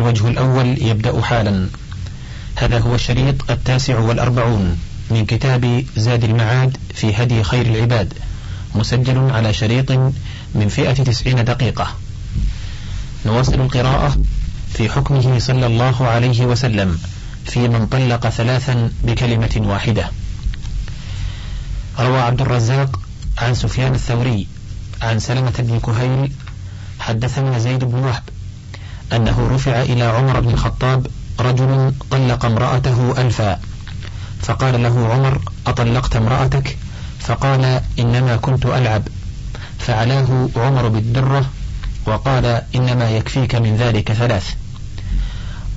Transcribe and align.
الوجه 0.00 0.28
الأول 0.28 0.82
يبدأ 0.82 1.22
حالا. 1.22 1.68
هذا 2.56 2.78
هو 2.78 2.94
الشريط 2.94 3.50
التاسع 3.50 3.98
والأربعون 3.98 4.78
من 5.10 5.26
كتاب 5.26 5.84
زاد 5.96 6.24
المعاد 6.24 6.76
في 6.94 7.14
هدي 7.14 7.42
خير 7.42 7.66
العباد 7.66 8.14
مسجل 8.74 9.30
على 9.30 9.52
شريط 9.52 9.92
من 10.54 10.68
فئة 10.68 10.92
تسعين 10.92 11.44
دقيقة. 11.44 11.96
نواصل 13.26 13.60
القراءة 13.60 14.16
في 14.74 14.88
حكمه 14.88 15.38
صلى 15.38 15.66
الله 15.66 16.06
عليه 16.06 16.46
وسلم 16.46 16.98
في 17.44 17.68
من 17.68 17.86
طلق 17.86 18.28
ثلاثا 18.28 18.92
بكلمة 19.04 19.54
واحدة. 19.56 20.10
روى 21.98 22.20
عبد 22.20 22.40
الرزاق 22.40 23.00
عن 23.38 23.54
سفيان 23.54 23.94
الثوري 23.94 24.46
عن 25.02 25.18
سلمة 25.18 25.54
بن 25.58 25.80
كهيل 25.80 26.32
حدثنا 27.00 27.58
زيد 27.58 27.84
بن 27.84 27.98
وهب 27.98 28.22
أنه 29.12 29.48
رفع 29.52 29.82
إلى 29.82 30.02
عمر 30.04 30.40
بن 30.40 30.50
الخطاب 30.50 31.06
رجل 31.40 31.92
طلق 32.10 32.44
امرأته 32.44 33.14
ألفا. 33.18 33.60
فقال 34.42 34.82
له 34.82 35.08
عمر 35.12 35.40
أطلقت 35.66 36.16
امرأتك؟ 36.16 36.76
فقال 37.20 37.80
إنما 37.98 38.36
كنت 38.36 38.66
ألعب. 38.66 39.02
فعلاه 39.78 40.48
عمر 40.56 40.88
بالدرة 40.88 41.46
وقال 42.06 42.62
إنما 42.74 43.10
يكفيك 43.10 43.54
من 43.54 43.76
ذلك 43.76 44.12
ثلاث. 44.12 44.54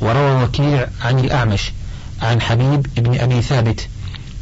وروى 0.02 0.44
وكيع 0.44 0.88
عن 1.02 1.20
الأعمش 1.20 1.72
عن 2.22 2.42
حبيب 2.42 2.88
بن 2.98 3.20
أبي 3.20 3.42
ثابت. 3.42 3.88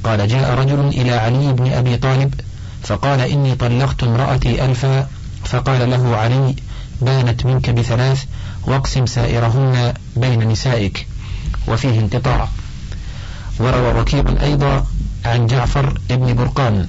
قال 0.04 0.28
جاء 0.28 0.54
رجل 0.54 0.80
إلى 0.80 1.12
علي 1.12 1.54
بن 1.54 1.72
أبي 1.72 1.98
طالب 1.98 2.42
فقال 2.84 3.20
إني 3.20 3.56
طلقت 3.56 4.04
امرأتي 4.04 4.66
ألفا. 4.66 5.08
فقال 5.46 5.90
له 5.90 6.16
علي 6.18 6.56
بانت 7.02 7.46
منك 7.46 7.70
بثلاث 7.70 8.26
واقسم 8.68 9.06
سائرهن 9.06 9.94
بين 10.16 10.50
نسائك 10.50 11.08
وفيه 11.68 12.00
انقطاع 12.00 12.48
وروى 13.60 14.00
وكيع 14.02 14.24
أيضا 14.42 14.86
عن 15.26 15.48
جعفر 15.48 16.00
بن 16.10 16.34
برقان 16.34 16.88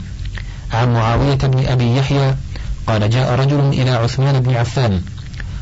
عن 0.72 0.92
معاوية 0.92 1.34
بن 1.34 1.66
أبي 1.66 1.96
يحيى 1.96 2.34
قال 2.86 3.10
جاء 3.10 3.34
رجل 3.34 3.60
إلى 3.60 3.90
عثمان 3.90 4.40
بن 4.40 4.54
عفان 4.54 5.02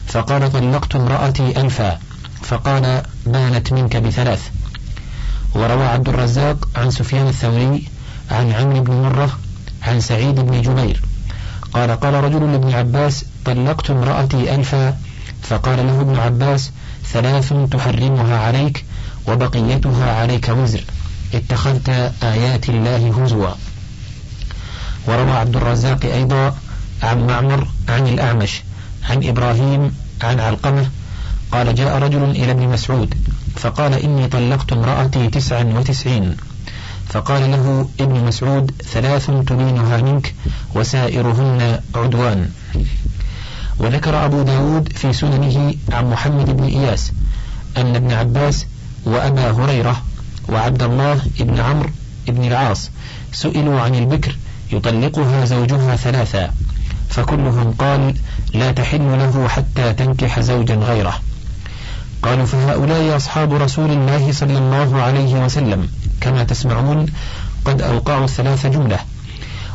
فقال 0.06 0.52
طلقت 0.52 0.96
امرأتي 0.96 1.60
ألفا 1.60 1.98
فقال 2.42 3.02
بانت 3.26 3.72
منك 3.72 3.96
بثلاث. 3.96 4.50
وروى 5.54 5.86
عبد 5.86 6.08
الرزاق 6.08 6.68
عن 6.76 6.90
سفيان 6.90 7.28
الثوري 7.28 7.88
عن 8.30 8.52
عمرو 8.52 8.82
بن 8.82 8.94
مرة 8.94 9.38
عن 9.82 10.00
سعيد 10.00 10.40
بن 10.40 10.62
جبير 10.62 11.02
قال 11.72 12.00
قال 12.00 12.14
رجل 12.14 12.52
لابن 12.52 12.74
عباس 12.74 13.24
طلقت 13.44 13.90
امرأتي 13.90 14.54
ألفا 14.54 14.96
فقال 15.42 15.86
له 15.86 16.00
ابن 16.00 16.16
عباس 16.16 16.70
ثلاث 17.12 17.52
تحرمها 17.70 18.38
عليك 18.38 18.84
وبقيتها 19.28 20.12
عليك 20.12 20.48
وزر. 20.48 20.84
اتخذت 21.34 21.88
آيات 22.22 22.68
الله 22.68 23.22
هزوا. 23.22 23.50
وروى 25.06 25.30
عبد 25.30 25.56
الرزاق 25.56 26.04
أيضا 26.04 26.56
عن 27.02 27.26
معمر 27.26 27.68
عن 27.88 28.06
الأعمش 28.06 28.62
عن 29.10 29.24
إبراهيم 29.24 29.94
عن 30.22 30.40
علقمة 30.40 30.90
قال 31.52 31.74
جاء 31.74 31.98
رجل 31.98 32.22
إلى 32.30 32.50
ابن 32.50 32.68
مسعود 32.68 33.14
فقال 33.56 33.94
إني 33.94 34.28
طلقت 34.28 34.72
امرأتي 34.72 35.28
تسعا 35.28 35.64
وتسعين. 35.64 36.36
فقال 37.08 37.50
له 37.50 37.88
ابن 38.00 38.24
مسعود 38.24 38.70
ثلاث 38.92 39.26
تبينها 39.26 39.96
منك 39.96 40.34
وسائرهن 40.74 41.80
عدوان. 41.94 42.50
وذكر 43.80 44.24
أبو 44.24 44.42
داود 44.42 44.92
في 44.92 45.12
سننه 45.12 45.74
عن 45.92 46.10
محمد 46.10 46.56
بن 46.56 46.64
إياس 46.64 47.12
أن 47.76 47.96
ابن 47.96 48.12
عباس 48.12 48.66
وأبا 49.04 49.50
هريرة 49.50 50.02
وعبد 50.48 50.82
الله 50.82 51.20
بن 51.40 51.60
عمرو 51.60 51.90
بن 52.28 52.44
العاص 52.44 52.90
سئلوا 53.32 53.80
عن 53.80 53.94
البكر 53.94 54.36
يطلقها 54.72 55.44
زوجها 55.44 55.96
ثلاثا 55.96 56.50
فكلهم 57.08 57.72
قال 57.72 58.14
لا 58.54 58.72
تحل 58.72 59.18
له 59.18 59.48
حتى 59.48 59.92
تنكح 59.92 60.40
زوجا 60.40 60.74
غيره. 60.74 61.14
قالوا 62.22 62.46
فهؤلاء 62.46 63.16
أصحاب 63.16 63.52
رسول 63.54 63.90
الله 63.90 64.32
صلى 64.32 64.58
الله 64.58 65.02
عليه 65.02 65.44
وسلم 65.44 65.88
كما 66.20 66.44
تسمعون 66.44 67.06
قد 67.64 67.82
أوقعوا 67.82 68.24
الثلاث 68.24 68.66
جملة 68.66 68.98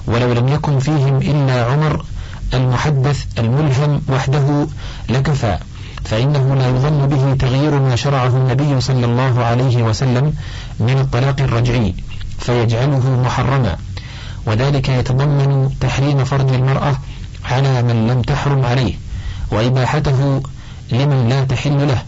ولو 0.08 0.34
لم 0.34 0.48
يكن 0.48 0.80
فيهم 0.80 1.18
إلا 1.18 1.66
عمر 1.66 2.06
المحدث 2.56 3.26
الملهم 3.38 4.02
وحده 4.10 4.68
لكفى 5.10 5.58
فإنه 6.06 6.56
لا 6.56 6.70
يظن 6.70 7.08
به 7.08 7.34
تغيير 7.34 7.80
ما 7.80 7.96
شرعه 7.96 8.28
النبي 8.28 8.82
صلى 8.82 9.06
الله 9.06 9.44
عليه 9.44 9.84
وسلم 9.84 10.34
من 10.80 10.98
الطلاق 10.98 11.42
الرجعي 11.42 11.96
فيجعله 12.40 13.22
محرما. 13.26 13.78
وذلك 14.46 14.90
يتضمن 14.90 15.70
تحريم 15.80 16.24
فرج 16.24 16.54
المرأة 16.54 16.96
على 17.46 17.82
من 17.82 18.08
لم 18.08 18.22
تحرم 18.22 18.66
عليه 18.66 18.94
وإباحته 19.52 20.42
لمن 20.92 21.30
لا 21.30 21.44
تحل 21.44 21.88
له. 21.88 22.02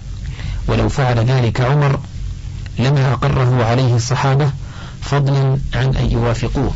ولو 0.67 0.89
فعل 0.89 1.19
ذلك 1.19 1.61
عمر 1.61 1.99
لما 2.79 3.13
أقره 3.13 3.65
عليه 3.65 3.95
الصحابة 3.95 4.51
فضلا 5.01 5.57
عن 5.73 5.95
أن 5.95 6.11
يوافقوه. 6.11 6.71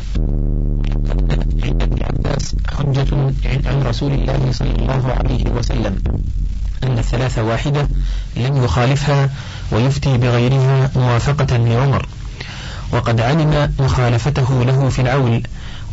حجة 2.82 3.16
عن 3.66 3.82
رسول 3.82 4.12
الله 4.12 4.52
صلى 4.52 4.70
الله 4.70 5.14
عليه 5.18 5.50
وسلم. 5.50 6.02
أن 6.84 6.98
الثلاثة 6.98 7.42
واحدة 7.42 7.88
لم 8.36 8.64
يخالفها 8.64 9.30
ويفتي 9.72 10.18
بغيرها 10.18 10.90
موافقة 10.96 11.56
لعمر. 11.56 12.06
وقد 12.92 13.20
علم 13.20 13.72
مخالفته 13.78 14.64
له 14.64 14.88
في 14.88 15.02
العول 15.02 15.42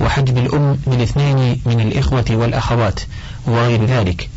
وحجب 0.02 0.38
الأم 0.38 0.78
بالاثنين 0.88 1.62
من 1.66 1.80
الإخوة 1.80 2.26
والأخوات 2.30 3.00
وغير 3.48 3.86
ذلك. 3.86 4.30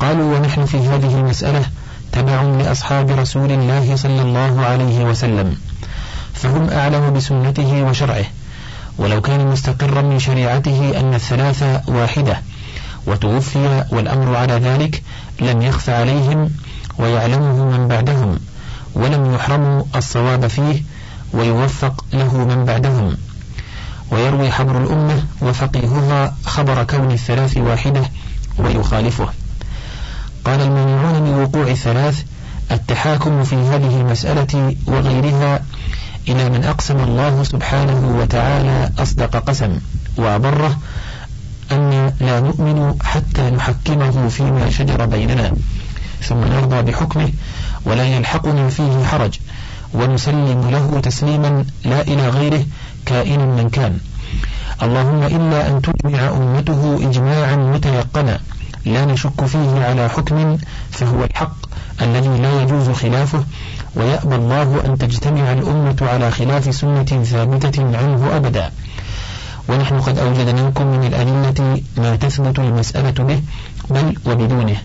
قالوا 0.00 0.36
ونحن 0.36 0.64
في 0.64 0.78
هذه 0.78 1.18
المسألة 1.20 1.64
تبع 2.12 2.42
لأصحاب 2.42 3.10
رسول 3.10 3.52
الله 3.52 3.96
صلى 3.96 4.22
الله 4.22 4.60
عليه 4.60 5.04
وسلم 5.04 5.56
فهم 6.34 6.70
أعلم 6.70 7.12
بسنته 7.12 7.82
وشرعه. 7.82 8.24
ولو 9.00 9.20
كان 9.20 9.46
مستقرا 9.46 10.02
من 10.02 10.18
شريعته 10.18 11.00
أن 11.00 11.14
الثلاثة 11.14 11.82
واحدة 11.88 12.42
وتوفي 13.06 13.84
والأمر 13.90 14.36
على 14.36 14.52
ذلك 14.52 15.02
لم 15.40 15.62
يخف 15.62 15.90
عليهم 15.90 16.50
ويعلمه 16.98 17.64
من 17.64 17.88
بعدهم 17.88 18.38
ولم 18.94 19.34
يحرموا 19.34 19.84
الصواب 19.96 20.46
فيه 20.46 20.82
ويوفق 21.32 22.04
له 22.12 22.36
من 22.36 22.64
بعدهم. 22.64 23.16
ويروي 24.10 24.50
حبر 24.50 24.82
الأمة 24.82 25.24
وفقيهها 25.42 26.34
خبر 26.44 26.84
كون 26.84 27.10
الثلاث 27.10 27.56
واحدة 27.56 28.02
ويخالفه. 28.58 29.28
قال 30.44 30.60
المانعون 30.60 31.22
من 31.22 31.34
وقوع 31.42 31.70
الثلاث 31.70 32.22
التحاكم 32.70 33.44
في 33.44 33.56
هذه 33.56 34.00
المسألة 34.00 34.76
وغيرها 34.86 35.62
إلى 36.28 36.50
من 36.50 36.64
أقسم 36.64 36.96
الله 37.00 37.42
سبحانه 37.42 38.18
وتعالى 38.20 38.90
أصدق 38.98 39.36
قسم 39.36 39.78
وأبره 40.16 40.78
أن 41.72 42.12
لا 42.20 42.40
نؤمن 42.40 42.94
حتى 43.02 43.50
نحكمه 43.50 44.28
فيما 44.28 44.70
شجر 44.70 45.06
بيننا 45.06 45.52
ثم 46.22 46.40
نرضى 46.44 46.82
بحكمه 46.82 47.28
ولا 47.84 48.04
يلحقنا 48.04 48.68
فيه 48.68 49.04
حرج 49.04 49.38
ونسلم 49.94 50.70
له 50.70 51.00
تسليما 51.00 51.64
لا 51.84 52.00
إلى 52.00 52.28
غيره 52.28 52.64
كائن 53.06 53.40
من 53.40 53.68
كان. 53.68 53.98
اللهم 54.82 55.22
إلا 55.22 55.68
أن 55.68 55.82
تجمع 55.82 56.28
أمته 56.28 57.08
إجماعا 57.08 57.56
متيقنا 57.56 58.40
لا 58.84 59.04
نشك 59.04 59.44
فيه 59.44 59.84
على 59.84 60.08
حكم 60.08 60.58
فهو 60.90 61.24
الحق 61.24 61.56
الذي 62.02 62.38
لا 62.42 62.62
يجوز 62.62 62.90
خلافه 62.90 63.44
ويأبى 63.96 64.34
الله 64.34 64.84
أن 64.86 64.98
تجتمع 64.98 65.52
الأمة 65.52 65.96
على 66.02 66.30
خلاف 66.30 66.74
سنة 66.74 67.04
ثابتة 67.04 67.82
عنه 67.98 68.36
أبدا. 68.36 68.70
ونحن 69.68 70.00
قد 70.00 70.18
أوجد 70.18 70.48
منكم 70.60 70.86
من 70.86 71.04
الأدلة 71.04 71.82
ما 71.96 72.16
تثبت 72.16 72.58
المسألة 72.58 73.24
به 73.24 73.42
بل 73.90 74.16
وبدونه. 74.26 74.76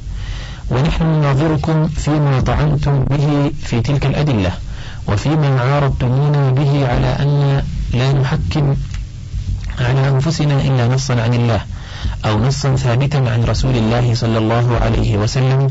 ونحن 0.72 1.04
نناظركم 1.04 1.88
فيما 1.88 2.42
طعنتم 2.42 3.04
به 3.04 3.52
في 3.64 3.81
تلك 3.81 4.06
الأدلة 4.06 4.52
وفيما 5.08 5.62
عارضتمونا 5.62 6.52
به 6.52 6.88
على 6.88 7.08
أن 7.08 7.64
لا 7.94 8.12
نحكم 8.12 8.75
على 9.80 10.08
أنفسنا 10.08 10.62
إلا 10.62 10.88
نصا 10.88 11.22
عن 11.22 11.34
الله. 11.34 11.62
أو 12.25 12.40
نصا 12.40 12.75
ثابتا 12.75 13.18
عن 13.18 13.44
رسول 13.44 13.75
الله 13.75 14.13
صلى 14.13 14.38
الله 14.38 14.80
عليه 14.81 15.18
وسلم 15.18 15.68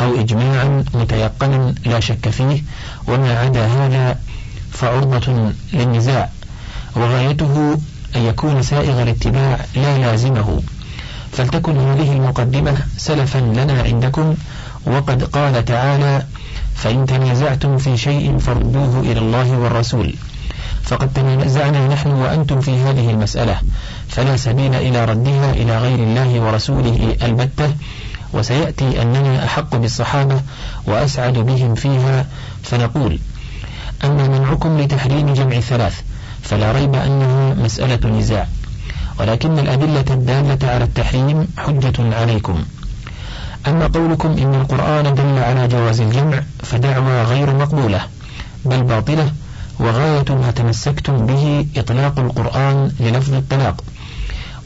أو 0.00 0.20
إجماعا 0.20 0.84
متيقنا 0.94 1.74
لا 1.86 2.00
شك 2.00 2.28
فيه 2.28 2.62
وما 3.08 3.38
عدا 3.38 3.66
هذا 3.66 4.18
فعرضة 4.72 5.52
للنزاع 5.72 6.30
وغايته 6.96 7.78
أن 8.16 8.22
يكون 8.22 8.62
سائغ 8.62 9.02
الاتباع 9.02 9.58
لا 9.76 9.98
لازمه. 9.98 10.62
فلتكن 11.32 11.78
هذه 11.78 12.12
المقدمة 12.12 12.76
سلفا 12.96 13.38
لنا 13.38 13.82
عندكم 13.82 14.34
وقد 14.86 15.24
قال 15.24 15.64
تعالى 15.64 16.22
فإن 16.74 17.06
تنازعتم 17.06 17.78
في 17.78 17.96
شيء 17.96 18.38
فردوه 18.38 19.00
إلى 19.00 19.18
الله 19.18 19.58
والرسول 19.58 20.14
فقد 20.82 21.12
تنازعنا 21.12 21.88
نحن 21.88 22.10
وأنتم 22.10 22.60
في 22.60 22.70
هذه 22.78 23.10
المسألة 23.10 23.60
فلا 24.08 24.36
سبيل 24.36 24.74
إلى 24.74 25.04
ردها 25.04 25.50
إلى 25.50 25.78
غير 25.78 25.98
الله 25.98 26.40
ورسوله 26.40 27.16
البتة 27.22 27.74
وسيأتي 28.32 29.02
أننا 29.02 29.44
أحق 29.44 29.76
بالصحابة 29.76 30.40
وأسعد 30.86 31.38
بهم 31.38 31.74
فيها 31.74 32.26
فنقول 32.62 33.18
أما 34.04 34.28
منعكم 34.28 34.80
لتحريم 34.80 35.34
جمع 35.34 35.60
ثلاث 35.60 36.00
فلا 36.42 36.72
ريب 36.72 36.94
أنها 36.94 37.54
مسألة 37.54 38.10
نزاع 38.10 38.46
ولكن 39.20 39.58
الأدلة 39.58 40.04
الدالة 40.10 40.72
على 40.72 40.84
التحريم 40.84 41.48
حجة 41.58 42.16
عليكم. 42.20 42.64
أما 43.66 43.86
قولكم 43.86 44.28
إن 44.28 44.54
القرآن 44.54 45.14
دل 45.14 45.38
على 45.42 45.68
جواز 45.68 46.00
الجمع 46.00 46.42
فدعوى 46.62 47.22
غير 47.22 47.54
مقبولة 47.56 48.00
بل 48.64 48.82
باطلة 48.82 49.32
وغاية 49.80 50.24
ما 50.30 50.50
تمسكتم 50.50 51.26
به 51.26 51.66
إطلاق 51.76 52.18
القرآن 52.18 52.92
للفظ 53.00 53.34
الطلاق. 53.34 53.84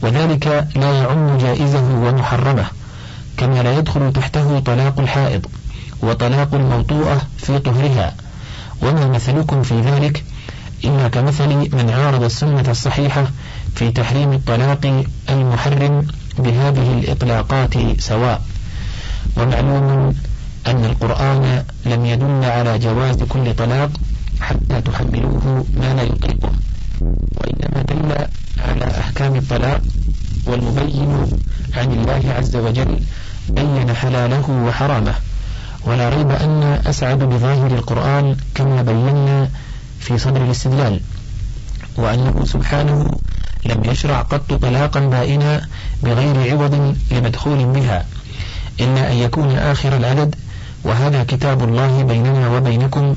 وذلك 0.01 0.67
لا 0.75 0.91
يعم 0.93 1.37
جائزه 1.37 1.83
ومحرمه 1.83 2.65
كما 3.37 3.63
لا 3.63 3.77
يدخل 3.77 4.13
تحته 4.13 4.59
طلاق 4.59 4.99
الحائض 4.99 5.45
وطلاق 6.01 6.55
الموطوءة 6.55 7.21
في 7.37 7.59
طهرها. 7.59 8.15
وما 8.81 9.07
مثلكم 9.07 9.63
في 9.63 9.81
ذلك 9.81 10.23
إلا 10.85 11.07
كمثل 11.07 11.49
من 11.49 11.89
عارض 11.89 12.23
السنة 12.23 12.65
الصحيحة 12.67 13.25
في 13.75 13.91
تحريم 13.91 14.33
الطلاق 14.33 15.03
المحرم 15.29 16.07
بهذه 16.39 16.93
الإطلاقات 16.93 17.73
سواء. 17.99 18.41
ومعلوم 19.37 20.15
أن 20.67 20.85
القرآن 20.85 21.63
لم 21.85 22.05
يدل 22.05 22.45
على 22.45 22.79
جواز 22.79 23.23
كل 23.23 23.53
طلاق 23.55 23.89
حتى 24.41 24.81
تحملوه 24.81 25.65
ما 25.77 25.93
لا 25.93 26.03
يطيقه 26.03 26.51
وإنما 27.37 27.81
دل 27.81 28.27
على 28.67 28.97
أحكام 28.99 29.35
الطلاق 29.35 29.81
والمبين 30.45 31.27
عن 31.73 31.91
الله 31.91 32.33
عز 32.37 32.55
وجل 32.55 32.99
بين 33.49 33.93
حلاله 33.93 34.49
وحرامه. 34.67 35.13
ولا 35.85 36.09
ريب 36.09 36.31
أن 36.31 36.81
أسعد 36.85 37.19
بظاهر 37.19 37.67
القرآن 37.67 38.35
كما 38.55 38.81
بينا 38.81 39.49
في 39.99 40.17
صدر 40.17 40.43
الاستدلال. 40.43 40.99
وأنه 41.97 42.45
سبحانه 42.45 43.19
لم 43.65 43.83
يشرع 43.85 44.21
قط 44.21 44.53
طلاقا 44.53 44.99
بائنا 44.99 45.67
بغير 46.03 46.51
عوض 46.51 46.95
لمدخول 47.11 47.65
بها. 47.65 48.05
إلا 48.79 49.11
أن 49.11 49.17
يكون 49.17 49.51
آخر 49.51 49.97
العدد 49.97 50.35
وهذا 50.83 51.23
كتاب 51.23 51.63
الله 51.63 52.03
بيننا 52.03 52.49
وبينكم 52.49 53.15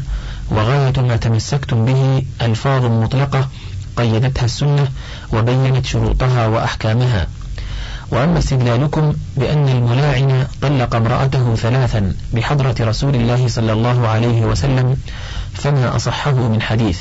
وغاية 0.50 1.00
ما 1.00 1.16
تمسكتم 1.16 1.84
به 1.84 2.22
ألفاظ 2.42 2.84
مطلقة 2.84 3.48
قيدتها 3.96 4.44
السنة 4.44 4.88
وبينت 5.32 5.86
شروطها 5.86 6.46
وأحكامها. 6.46 7.26
وأما 8.12 8.38
استدلالكم 8.38 9.14
بأن 9.36 9.68
الملاعن 9.68 10.46
طلق 10.62 10.94
امرأته 10.94 11.54
ثلاثا 11.54 12.14
بحضرة 12.32 12.74
رسول 12.80 13.14
الله 13.14 13.48
صلى 13.48 13.72
الله 13.72 14.08
عليه 14.08 14.40
وسلم 14.40 14.96
فما 15.54 15.96
أصحه 15.96 16.34
من 16.34 16.62
حديث. 16.62 17.00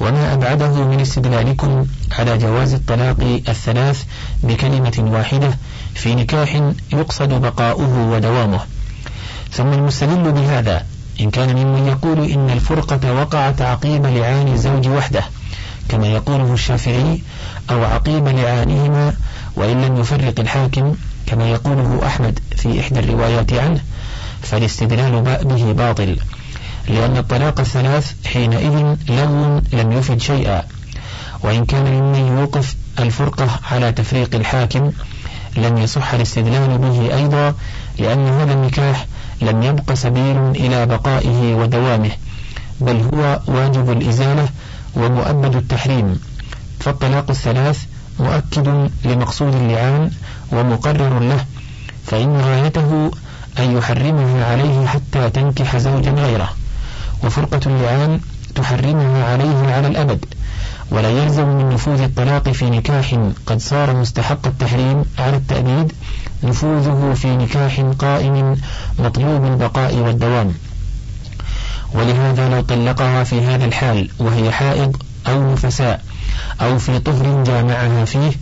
وما 0.00 0.32
أبعده 0.34 0.84
من 0.84 1.00
استدلالكم 1.00 1.86
على 2.18 2.38
جواز 2.38 2.74
الطلاق 2.74 3.40
الثلاث 3.48 4.04
بكلمة 4.42 5.10
واحدة 5.12 5.50
في 5.94 6.14
نكاح 6.14 6.62
يقصد 6.92 7.28
بقاؤه 7.28 8.10
ودوامه. 8.12 8.60
ثم 9.52 9.72
المستدل 9.72 10.32
بهذا 10.32 10.84
إن 11.20 11.30
كان 11.30 11.56
ممن 11.56 11.86
يقول 11.86 12.30
إن 12.30 12.50
الفرقة 12.50 13.12
وقعت 13.12 13.62
عقيب 13.62 14.06
لعان 14.06 14.48
الزوج 14.48 14.88
وحده 14.88 15.24
كما 15.88 16.06
يقوله 16.06 16.54
الشافعي 16.54 17.22
أو 17.70 17.84
عقيب 17.84 18.28
لعانهما 18.28 19.14
وإن 19.56 19.82
لم 19.82 19.96
يفرق 20.00 20.40
الحاكم 20.40 20.94
كما 21.26 21.50
يقوله 21.50 22.00
أحمد 22.06 22.38
في 22.56 22.80
إحدى 22.80 23.00
الروايات 23.00 23.52
عنه 23.52 23.80
فالاستدلال 24.42 25.22
به 25.44 25.72
باطل 25.72 26.16
لأن 26.88 27.16
الطلاق 27.16 27.60
الثلاث 27.60 28.12
حينئذ 28.26 28.96
لو 29.08 29.60
لم 29.72 29.92
يفد 29.92 30.20
شيئا 30.20 30.62
وإن 31.42 31.64
كان 31.64 31.84
ممن 31.84 32.38
يوقف 32.38 32.74
الفرقة 32.98 33.60
على 33.70 33.92
تفريق 33.92 34.34
الحاكم 34.34 34.92
لم 35.56 35.78
يصح 35.78 36.14
الاستدلال 36.14 36.78
به 36.78 37.16
أيضا 37.16 37.54
لأن 37.98 38.28
هذا 38.28 38.52
النكاح 38.52 39.06
لم 39.42 39.62
يبق 39.62 39.92
سبيل 39.92 40.36
إلى 40.36 40.86
بقائه 40.86 41.54
ودوامه 41.54 42.10
بل 42.80 43.00
هو 43.14 43.40
واجب 43.46 43.90
الإزالة 43.90 44.48
ومؤبد 44.96 45.56
التحريم. 45.56 46.20
فالطلاق 46.80 47.30
الثلاث 47.30 47.84
مؤكد 48.20 48.90
لمقصود 49.04 49.54
اللعان 49.54 50.10
ومقرر 50.52 51.18
له 51.18 51.44
فإن 52.06 52.40
غايته 52.40 53.10
أن 53.58 53.76
يحرمها 53.76 54.52
عليه 54.52 54.86
حتى 54.86 55.30
تنكح 55.30 55.76
زوجا 55.76 56.10
غيره. 56.10 56.50
وفرقة 57.24 57.60
اللعان 57.66 58.20
تحرمها 58.54 59.24
عليه 59.32 59.74
على 59.74 59.86
الأبد. 59.88 60.24
ولا 60.90 61.10
يلزم 61.10 61.48
من 61.48 61.68
نفوذ 61.68 62.00
الطلاق 62.00 62.48
في 62.48 62.70
نكاح 62.70 63.18
قد 63.46 63.60
صار 63.60 63.96
مستحق 63.96 64.46
التحريم 64.46 65.04
على 65.18 65.36
التأبيد 65.36 65.92
نفوذه 66.44 67.14
في 67.14 67.36
نكاح 67.36 67.80
قائم 67.98 68.56
مطلوب 68.98 69.44
البقاء 69.44 69.94
والدوام. 69.94 70.54
ولهذا 71.94 72.48
لو 72.48 72.60
طلقها 72.60 73.24
في 73.24 73.40
هذا 73.40 73.64
الحال 73.64 74.08
وهي 74.18 74.50
حائض 74.52 74.96
أو 75.26 75.52
نفساء 75.52 76.02
أو 76.60 76.78
في 76.78 76.98
طهر 76.98 77.44
جامعها 77.44 78.04
فيه 78.04 78.32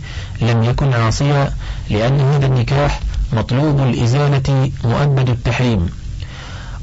لم 0.41 0.63
يكن 0.63 0.93
عاصيا 0.93 1.53
لأن 1.89 2.21
هذا 2.21 2.45
النكاح 2.45 2.99
مطلوب 3.33 3.79
الإزالة 3.79 4.71
مؤبد 4.83 5.29
التحريم. 5.29 5.89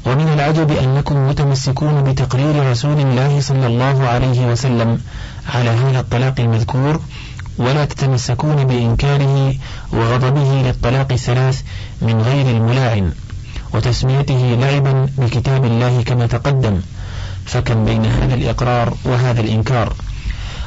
ومن 0.05 0.27
العجب 0.33 0.71
أنكم 0.71 1.27
متمسكون 1.27 2.03
بتقرير 2.03 2.71
رسول 2.71 2.99
الله 2.99 3.41
صلى 3.41 3.67
الله 3.67 4.07
عليه 4.07 4.45
وسلم 4.51 5.01
على 5.55 5.69
هذا 5.69 5.99
الطلاق 5.99 6.39
المذكور 6.39 6.99
ولا 7.57 7.85
تتمسكون 7.85 8.63
بإنكاره 8.63 9.55
وغضبه 9.93 10.61
للطلاق 10.65 11.11
الثلاث 11.11 11.61
من 12.01 12.21
غير 12.21 12.55
الملاعن 12.55 13.11
وتسميته 13.73 14.57
لعبا 14.61 15.09
بكتاب 15.17 15.65
الله 15.65 16.03
كما 16.03 16.27
تقدم. 16.27 16.81
فكم 17.45 17.85
بين 17.85 18.05
هذا 18.05 18.33
الإقرار 18.33 18.93
وهذا 19.05 19.41
الإنكار. 19.41 19.93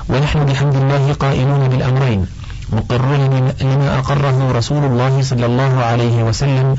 ونحن 0.08 0.44
بحمد 0.44 0.76
الله 0.76 1.12
قائلون 1.12 1.68
بالأمرين 1.68 2.26
مقرون 2.72 3.52
لما 3.60 3.98
أقره 3.98 4.52
رسول 4.52 4.84
الله 4.84 5.22
صلى 5.22 5.46
الله 5.46 5.84
عليه 5.84 6.22
وسلم 6.22 6.76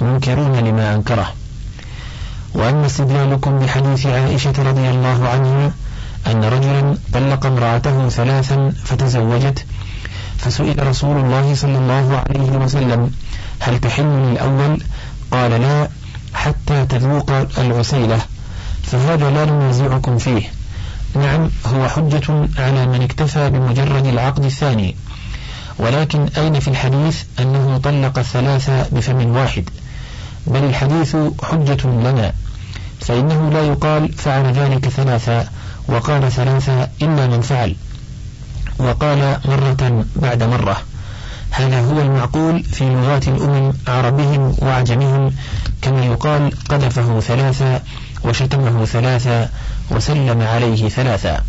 منكرون 0.00 0.56
لما 0.56 0.94
أنكره. 0.94 1.32
وأما 2.54 2.86
استدلالكم 2.86 3.58
بحديث 3.58 4.06
عائشة 4.06 4.52
رضي 4.58 4.90
الله 4.90 5.28
عنها 5.28 5.72
أن 6.26 6.44
رجلا 6.44 6.96
طلق 7.12 7.46
امرأته 7.46 8.08
ثلاثا 8.08 8.72
فتزوجت 8.84 9.64
فسئل 10.38 10.86
رسول 10.86 11.16
الله 11.16 11.54
صلى 11.54 11.78
الله 11.78 12.22
عليه 12.28 12.50
وسلم 12.50 13.10
هل 13.60 13.78
تحل 13.78 14.04
الأول؟ 14.04 14.82
قال 15.30 15.50
لا 15.50 15.88
حتى 16.34 16.86
تذوق 16.86 17.30
العسيلة 17.58 18.20
فهذا 18.82 19.30
لا 19.30 19.44
ننازعكم 19.44 20.18
فيه. 20.18 20.42
نعم 21.14 21.50
هو 21.66 21.88
حجة 21.88 22.48
على 22.58 22.86
من 22.86 23.02
اكتفى 23.02 23.50
بمجرد 23.50 24.06
العقد 24.06 24.44
الثاني. 24.44 24.96
ولكن 25.78 26.28
أين 26.38 26.60
في 26.60 26.68
الحديث 26.68 27.22
أنه 27.40 27.80
طلق 27.84 28.18
الثلاثة 28.18 28.86
بفم 28.92 29.36
واحد؟ 29.36 29.64
بل 30.46 30.64
الحديث 30.64 31.16
حجة 31.42 31.86
لنا 31.86 32.32
فإنه 33.00 33.50
لا 33.50 33.62
يقال 33.62 34.12
فعل 34.12 34.52
ذلك 34.52 34.88
ثلاثة 34.88 35.46
وقال 35.90 36.32
ثلاثة 36.32 36.88
إلا 37.02 37.26
من 37.26 37.40
فعل. 37.40 37.76
وقال 38.78 39.38
مرة 39.44 40.04
بعد 40.16 40.42
مرة. 40.42 40.76
هذا 41.50 41.80
هو 41.80 42.00
المعقول 42.00 42.62
في 42.62 42.84
لغات 42.84 43.28
الأمم 43.28 43.72
عربهم 43.88 44.56
وعجمهم. 44.62 45.32
كما 45.82 46.04
يقال 46.04 46.52
قذفه 46.68 47.20
ثلاثة 47.20 47.80
وشتمه 48.24 48.84
ثلاثة 48.84 49.48
وسلم 49.90 50.42
عليه 50.42 50.88
ثلاثة. 50.88 51.40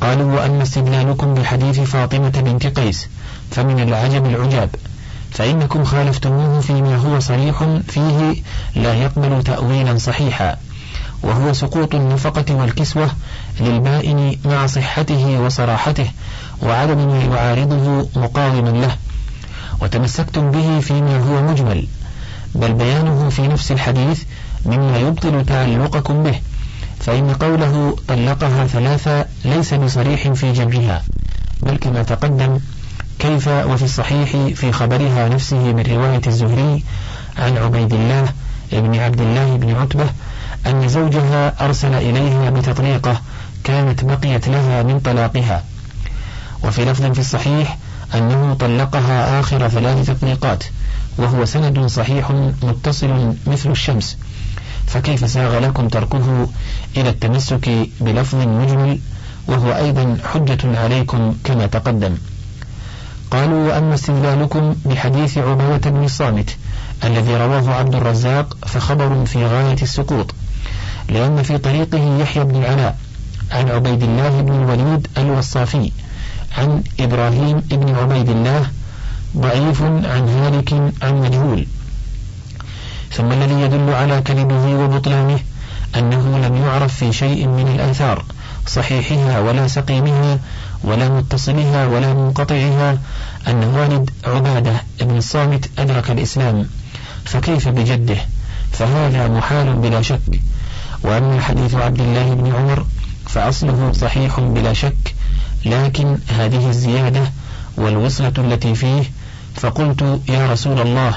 قالوا 0.00 0.32
وأما 0.32 0.62
استدلالكم 0.62 1.34
بحديث 1.34 1.80
فاطمة 1.80 2.28
بنت 2.30 2.66
قيس 2.66 3.08
فمن 3.50 3.80
العجب 3.80 4.26
العجاب. 4.26 4.70
فإنكم 5.30 5.84
خالفتموه 5.84 6.60
فيما 6.60 6.96
هو 6.96 7.20
صريح 7.20 7.64
فيه 7.88 8.42
لا 8.74 8.94
يقبل 8.94 9.42
تأويلا 9.42 9.98
صحيحا. 9.98 10.56
وهو 11.22 11.52
سقوط 11.52 11.94
النفقة 11.94 12.54
والكسوة 12.54 13.10
للبائن 13.60 14.38
مع 14.44 14.66
صحته 14.66 15.40
وصراحته 15.40 16.10
وعدم 16.62 17.08
ما 17.08 17.24
يعارضه 17.24 18.08
مقاوما 18.16 18.68
له. 18.70 18.96
وتمسكتم 19.82 20.50
به 20.50 20.80
فيما 20.80 21.18
هو 21.18 21.42
مجمل 21.42 21.86
بل 22.54 22.72
بيانه 22.72 23.28
في 23.28 23.48
نفس 23.48 23.72
الحديث 23.72 24.22
مما 24.66 24.98
يبطل 24.98 25.44
تعلقكم 25.44 26.22
به 26.22 26.40
فإن 27.00 27.32
قوله 27.32 27.96
طلقها 28.08 28.66
ثلاثة 28.66 29.24
ليس 29.44 29.74
بصريح 29.74 30.28
في 30.28 30.52
جمعها 30.52 31.02
بل 31.62 31.76
كما 31.76 32.02
تقدم 32.02 32.58
كيف 33.18 33.48
وفي 33.48 33.82
الصحيح 33.82 34.30
في 34.54 34.72
خبرها 34.72 35.28
نفسه 35.28 35.72
من 35.72 35.82
رواية 35.90 36.20
الزهري 36.26 36.82
عن 37.38 37.56
عبيد 37.56 37.94
الله 37.94 38.28
بن 38.72 38.98
عبد 38.98 39.20
الله 39.20 39.56
بن 39.56 39.74
عتبة 39.74 40.06
أن 40.66 40.88
زوجها 40.88 41.64
أرسل 41.64 41.94
إليها 41.94 42.50
بتطليقة 42.50 43.20
كانت 43.64 44.04
بقيت 44.04 44.48
لها 44.48 44.82
من 44.82 45.00
طلاقها. 45.00 45.64
وفي 46.64 46.84
لفظ 46.84 47.04
في 47.04 47.18
الصحيح 47.18 47.78
أنه 48.14 48.54
طلقها 48.54 49.40
آخر 49.40 49.68
ثلاث 49.68 50.06
تطليقات 50.06 50.64
وهو 51.18 51.44
سند 51.44 51.86
صحيح 51.86 52.30
متصل 52.62 53.34
مثل 53.46 53.70
الشمس. 53.70 54.18
فكيف 54.86 55.30
ساغ 55.30 55.58
لكم 55.58 55.88
تركه 55.88 56.48
إلى 56.96 57.08
التمسك 57.08 57.88
بلفظ 58.00 58.34
مجمل 58.34 58.98
وهو 59.48 59.72
أيضا 59.72 60.18
حجة 60.32 60.80
عليكم 60.80 61.34
كما 61.44 61.66
تقدم. 61.66 62.16
قالوا 63.30 63.68
وأما 63.68 63.94
استدلالكم 63.94 64.74
بحديث 64.84 65.38
عبية 65.38 65.90
بن 65.90 66.04
الصامت 66.04 66.56
الذي 67.04 67.36
رواه 67.36 67.74
عبد 67.74 67.94
الرزاق 67.94 68.56
فخبر 68.66 69.24
في 69.24 69.46
غاية 69.46 69.82
السقوط. 69.82 70.34
لأن 71.08 71.42
في 71.42 71.58
طريقه 71.58 72.18
يحيى 72.20 72.44
بن 72.44 72.56
العلاء 72.56 72.96
عن 73.50 73.68
عبيد 73.68 74.02
الله 74.02 74.40
بن 74.40 74.52
الوليد 74.52 75.08
الوصافي 75.18 75.92
عن 76.58 76.82
إبراهيم 77.00 77.60
بن 77.60 77.94
عبيد 77.94 78.28
الله 78.28 78.66
ضعيف 79.36 79.82
عن 79.82 80.28
هالك 80.28 80.72
عن 81.02 81.20
مجهول. 81.20 81.66
ثم 83.12 83.32
الذي 83.32 83.60
يدل 83.60 83.94
على 83.94 84.20
كذبه 84.20 84.74
وبطلانه 84.74 85.38
أنه 85.96 86.38
لم 86.48 86.56
يعرف 86.56 86.94
في 86.94 87.12
شيء 87.12 87.46
من 87.46 87.68
الآثار 87.74 88.24
صحيحها 88.66 89.40
ولا 89.40 89.68
سقيمها 89.68 90.38
ولا 90.84 91.08
متصلها 91.08 91.86
ولا 91.86 92.14
منقطعها 92.14 92.98
أن 93.48 93.64
والد 93.64 94.10
عبادة 94.24 94.72
بن 95.00 95.16
الصامت 95.16 95.70
أدرك 95.78 96.10
الإسلام 96.10 96.66
فكيف 97.24 97.68
بجده؟ 97.68 98.16
فهذا 98.72 99.28
محال 99.28 99.72
بلا 99.72 100.02
شك. 100.02 100.40
وأما 101.04 101.40
حديث 101.40 101.74
عبد 101.74 102.00
الله 102.00 102.34
بن 102.34 102.52
عمر 102.54 102.86
فأصله 103.26 103.92
صحيح 103.92 104.40
بلا 104.40 104.72
شك 104.72 105.14
لكن 105.66 106.18
هذه 106.28 106.68
الزيادة 106.68 107.32
والوصلة 107.76 108.32
التي 108.38 108.74
فيه 108.74 109.02
فقلت 109.54 110.20
يا 110.28 110.52
رسول 110.52 110.80
الله 110.80 111.14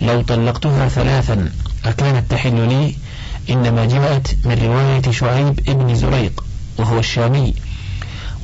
لو 0.00 0.22
طلقتها 0.22 0.88
ثلاثا 0.88 1.52
أكانت 1.84 2.30
تحل 2.30 2.68
لي؟ 2.68 2.94
إنما 3.50 3.84
جاءت 3.84 4.36
من 4.44 4.58
رواية 4.62 5.10
شعيب 5.10 5.54
بن 5.66 5.94
زريق 5.94 6.44
وهو 6.78 6.98
الشامي 6.98 7.54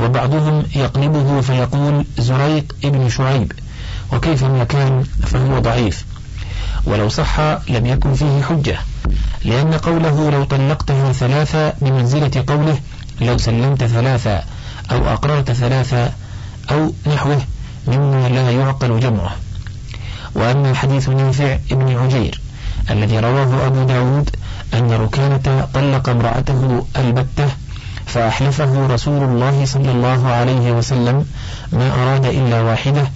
وبعضهم 0.00 0.64
يقلبه 0.76 1.40
فيقول 1.40 2.04
زريق 2.18 2.76
ابن 2.84 3.08
شعيب 3.08 3.52
وكيف 4.12 4.44
ما 4.44 4.64
كان 4.64 5.04
فهو 5.22 5.58
ضعيف 5.58 6.04
ولو 6.84 7.08
صح 7.08 7.40
لم 7.68 7.86
يكن 7.86 8.14
فيه 8.14 8.42
حجة. 8.42 8.78
لأن 9.44 9.74
قوله 9.74 10.30
لو 10.30 10.44
طلقتها 10.44 11.12
ثلاثة 11.12 11.72
بمنزلة 11.80 12.44
قوله 12.46 12.78
لو 13.20 13.38
سلمت 13.38 13.84
ثلاثة 13.84 14.42
أو 14.90 15.08
أقررت 15.08 15.52
ثلاثة 15.52 16.10
أو 16.70 16.92
نحوه 17.06 17.40
مما 17.88 18.28
لا 18.28 18.50
يعقل 18.50 19.00
جمعه. 19.00 19.36
وأما 20.34 20.74
حديث 20.74 21.08
نافع 21.08 21.58
ابن 21.72 21.96
عجير 21.96 22.40
الذي 22.90 23.18
رواه 23.18 23.66
أبو 23.66 23.84
داود 23.84 24.30
أن 24.74 24.92
ركانة 24.92 25.68
طلق 25.74 26.08
امرأته 26.08 26.86
البتة 26.96 27.48
فأحلفه 28.06 28.86
رسول 28.86 29.22
الله 29.22 29.64
صلى 29.64 29.90
الله 29.90 30.28
عليه 30.28 30.72
وسلم 30.72 31.26
ما 31.72 31.92
أراد 32.02 32.24
إلا 32.26 32.60
واحدة 32.60 33.08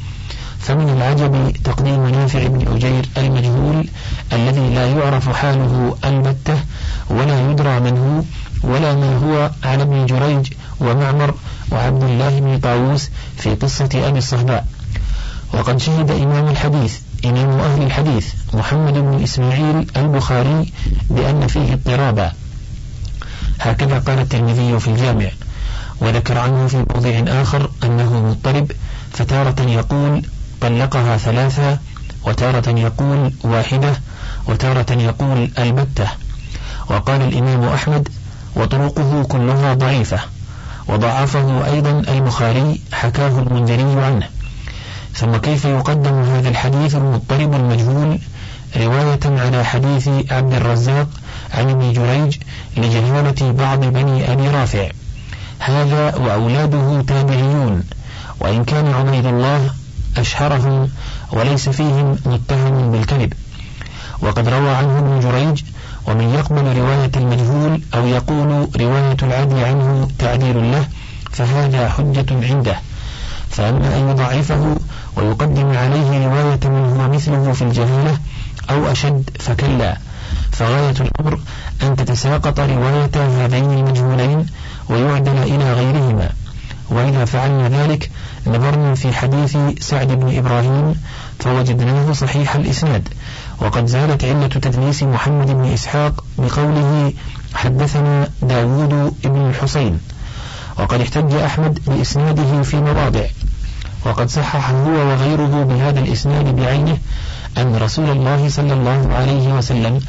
فمن 0.69 0.89
العجب 0.89 1.53
تقديم 1.65 2.07
نافع 2.09 2.47
بن 2.47 2.75
أجير 2.77 3.09
المجهول 3.17 3.89
الذي 4.33 4.75
لا 4.75 4.87
يعرف 4.87 5.29
حاله 5.29 5.97
البتة 6.05 6.59
ولا 7.11 7.51
يدرى 7.51 7.81
من 7.81 7.99
هو 7.99 8.23
ولا 8.73 8.95
من 8.95 9.13
هو 9.25 9.51
على 9.69 9.83
ابن 9.83 10.07
جريج 10.07 10.53
ومعمر 10.81 11.35
وعبد 11.73 12.03
الله 12.03 12.41
بن 12.41 12.59
طاووس 12.59 13.11
في 13.37 13.55
قصة 13.55 13.89
أبي 13.95 14.19
الصهباء. 14.19 14.67
وقد 15.55 15.81
شهد 15.81 16.11
إمام 16.11 16.49
الحديث 16.49 16.99
إمام 17.25 17.61
أهل 17.61 17.83
الحديث 17.83 18.33
محمد 18.55 18.95
بن 18.95 19.23
إسماعيل 19.23 19.87
البخاري 19.97 20.73
بأن 21.11 21.47
فيه 21.47 21.73
اضطرابا. 21.73 22.33
هكذا 23.61 23.99
قال 23.99 24.19
الترمذي 24.19 24.81
في 24.81 24.89
الجامع. 24.89 25.29
وذكر 26.01 26.39
عنه 26.39 26.67
في 26.67 26.77
موضع 26.77 27.41
آخر 27.43 27.71
أنه 27.85 28.23
مضطرب 28.29 28.73
فتارة 29.13 29.63
يقول 29.63 30.23
طلقها 30.61 31.17
ثلاثة 31.17 31.79
وتارة 32.25 32.71
يقول 32.71 33.33
واحدة 33.45 34.01
وتارة 34.49 34.93
يقول 34.93 35.51
البتة. 35.59 36.09
وقال 36.91 37.23
الإمام 37.23 37.65
أحمد 37.65 38.09
وطرقه 38.57 39.23
كلها 39.23 39.75
ضعيفة. 39.75 40.19
وضعفه 40.89 41.73
أيضا 41.73 41.91
البخاري 41.91 42.81
حكاه 42.93 43.39
المنذري 43.39 44.05
عنه. 44.05 44.27
ثم 45.15 45.37
كيف 45.37 45.65
يقدم 45.65 46.23
هذا 46.23 46.49
الحديث 46.49 46.95
المضطرب 46.95 47.55
المجهول؟ 47.55 48.19
رواية 48.77 49.21
على 49.25 49.65
حديث 49.65 50.09
عبد 50.31 50.55
الرزاق 50.55 51.09
عن 51.55 51.71
ابن 51.71 51.93
جريج 51.93 52.37
لجهالة 52.77 53.53
بعض 53.53 53.81
بني 53.85 54.33
أبي 54.33 54.49
رافع 54.49 54.89
هذا 55.59 56.17
وأولاده 56.17 57.03
تابعيون 57.03 57.83
وإن 58.41 58.65
كان 58.65 58.87
عبيد 58.95 59.27
الله 59.27 59.71
أشهرهم 60.21 60.89
وليس 61.33 61.69
فيهم 61.69 62.19
متهم 62.27 62.93
بالكذب. 62.93 63.33
وقد 64.23 64.49
روى 64.49 64.71
عنه 64.71 64.99
ابن 64.99 65.21
جريج 65.21 65.63
ومن 66.07 66.35
يقبل 66.35 66.77
رواية 66.79 67.11
المجهول 67.17 67.81
أو 67.95 68.07
يقول 68.07 68.69
رواية 68.81 69.17
العدل 69.23 69.65
عنه 69.65 70.09
تعديل 70.19 70.73
له 70.73 70.89
فهذا 71.33 71.89
حجة 71.89 72.27
عنده. 72.31 72.77
فأما 73.51 73.97
أن 73.97 74.09
يضعفه 74.09 74.77
ويقدم 75.17 75.77
عليه 75.77 76.27
رواية 76.27 76.61
من 76.65 76.97
هو 76.97 77.09
مثله 77.09 77.53
في 77.53 77.63
الجهالة 77.63 78.19
أو 78.71 78.93
أشد 78.93 79.31
فكلا. 79.39 79.97
فغاية 80.53 80.95
الأمر 81.01 81.39
أن 81.83 81.97
تتساقط 81.97 82.61
رواية 82.61 83.45
هذين 83.45 83.71
المجهولين 83.73 84.47
ويعدل 84.89 85.39
إلى 85.39 85.73
غيرهما. 85.73 86.29
وإذا 86.91 87.25
فعلنا 87.25 87.69
ذلك 87.69 88.11
نظرنا 88.47 88.95
في 88.95 89.13
حديث 89.13 89.57
سعد 89.81 90.09
بن 90.09 90.37
إبراهيم 90.37 90.95
فوجدناه 91.39 92.13
صحيح 92.13 92.55
الإسناد. 92.55 93.09
وقد 93.61 93.87
زالت 93.87 94.25
علة 94.25 94.47
تدليس 94.47 95.03
محمد 95.03 95.47
بن 95.47 95.65
إسحاق 95.65 96.25
بقوله 96.39 97.13
حدثنا 97.55 98.29
داود 98.43 99.15
بن 99.25 99.49
الحسين 99.49 100.01
وقد 100.79 101.01
احتج 101.01 101.35
أحمد 101.35 101.79
بإسناده 101.87 102.63
في 102.63 102.77
مواضع. 102.77 103.25
وقد 104.07 104.29
صحح 104.29 104.71
هو 104.71 104.91
وغيره 104.91 105.65
بهذا 105.65 106.01
الإسناد 106.01 106.57
بعينه 106.57 106.99
أن 107.59 107.77
رسول 107.77 108.11
الله 108.11 108.49
صلى 108.49 108.73
الله 108.73 109.15
عليه 109.15 109.53
وسلم 109.55 110.01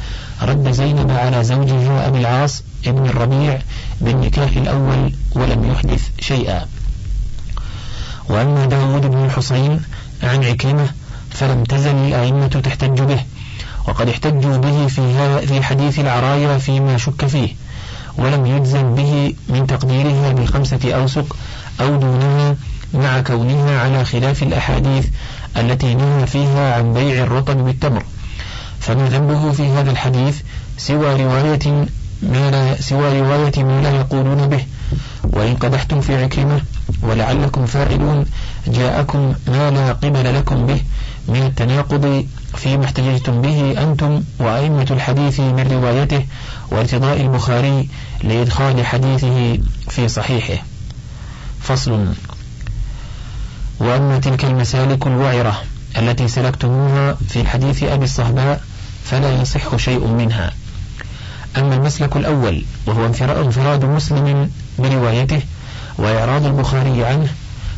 رد 0.42 0.70
زينب 0.70 1.10
على 1.10 1.44
زوجها 1.44 2.08
أبي 2.08 2.18
العاص 2.18 2.62
ابن 2.86 3.06
الربيع 3.06 3.58
بالنكاح 4.00 4.56
الأول 4.56 5.12
ولم 5.32 5.70
يحدث 5.70 6.08
شيئا. 6.20 6.66
وأما 8.28 8.66
داود 8.66 9.06
بن 9.06 9.24
الحصين 9.24 9.80
عن 10.22 10.44
عكرمة 10.44 10.88
فلم 11.30 11.64
تزل 11.64 11.96
الأئمة 11.96 12.46
تحتج 12.46 13.00
به 13.00 13.20
وقد 13.88 14.08
احتجوا 14.08 14.56
به 14.56 14.86
في 14.86 15.46
في 15.46 15.62
حديث 15.62 15.98
العرايا 15.98 16.58
فيما 16.58 16.96
شك 16.96 17.26
فيه 17.26 17.48
ولم 18.18 18.46
يجزم 18.46 18.94
به 18.94 19.34
من 19.48 19.66
تقديرها 19.66 20.32
بالخمسة 20.32 20.94
أوسق 20.94 21.36
أو 21.80 21.96
دونها 21.96 22.56
مع 22.94 23.20
كونها 23.20 23.80
على 23.80 24.04
خلاف 24.04 24.42
الأحاديث 24.42 25.06
التي 25.56 25.94
نهى 25.94 26.26
فيها 26.26 26.74
عن 26.74 26.94
بيع 26.94 27.24
الرطب 27.24 27.64
بالتمر. 27.64 28.04
فما 28.80 29.08
ذنبه 29.08 29.52
في 29.52 29.66
هذا 29.66 29.90
الحديث 29.90 30.40
سوى 30.78 31.22
رواية 31.22 31.86
ما 32.22 32.76
سوى 32.80 33.20
رواية 33.20 33.64
ما 33.64 33.80
لا 33.82 33.90
يقولون 33.90 34.48
به. 34.48 34.64
وإن 35.22 35.56
قدحتم 35.56 36.00
في 36.00 36.22
عكرمة 36.22 36.60
ولعلكم 37.02 37.66
فاعلون 37.66 38.26
جاءكم 38.66 39.34
ما 39.46 39.70
لا 39.70 39.92
قبل 39.92 40.34
لكم 40.34 40.66
به. 40.66 40.80
من 41.28 41.42
التناقض 41.42 42.26
فيما 42.56 42.84
احتججتم 42.84 43.42
به 43.42 43.82
أنتم 43.82 44.22
وأئمة 44.38 44.86
الحديث 44.90 45.40
من 45.40 45.68
روايته 45.72 46.24
وارتضاء 46.70 47.20
البخاري 47.20 47.88
لإدخال 48.22 48.86
حديثه 48.86 49.58
في 49.88 50.08
صحيحه. 50.08 50.62
فصل 51.60 52.06
وأما 53.80 54.18
تلك 54.18 54.44
المسالك 54.44 55.06
الوعرة 55.06 55.62
التي 55.98 56.28
سلكتموها 56.28 57.16
في 57.28 57.46
حديث 57.48 57.82
أبي 57.82 58.04
الصهباء 58.04 58.60
فلا 59.04 59.42
يصح 59.42 59.76
شيء 59.76 60.06
منها. 60.06 60.52
أما 61.56 61.74
المسلك 61.74 62.16
الأول 62.16 62.64
وهو 62.86 63.06
انفراد 63.06 63.84
مسلم 63.84 64.50
بروايته 64.78 65.42
وإعراض 65.98 66.46
البخاري 66.46 67.04
عنه 67.04 67.28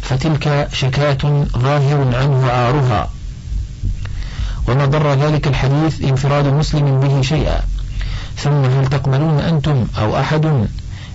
فتلك 0.03 0.69
شكاة 0.73 1.47
ظاهر 1.59 2.17
عنه 2.17 2.51
عارها. 2.51 3.11
وما 4.69 4.87
ضر 4.87 5.15
ذلك 5.15 5.47
الحديث 5.47 6.03
انفراد 6.03 6.47
مسلم 6.47 7.01
به 7.01 7.23
شيئا. 7.23 7.61
ثم 8.37 8.65
هل 8.65 8.87
تقبلون 8.87 9.41
أنتم 9.41 9.87
أو 9.99 10.21
أحد 10.21 10.67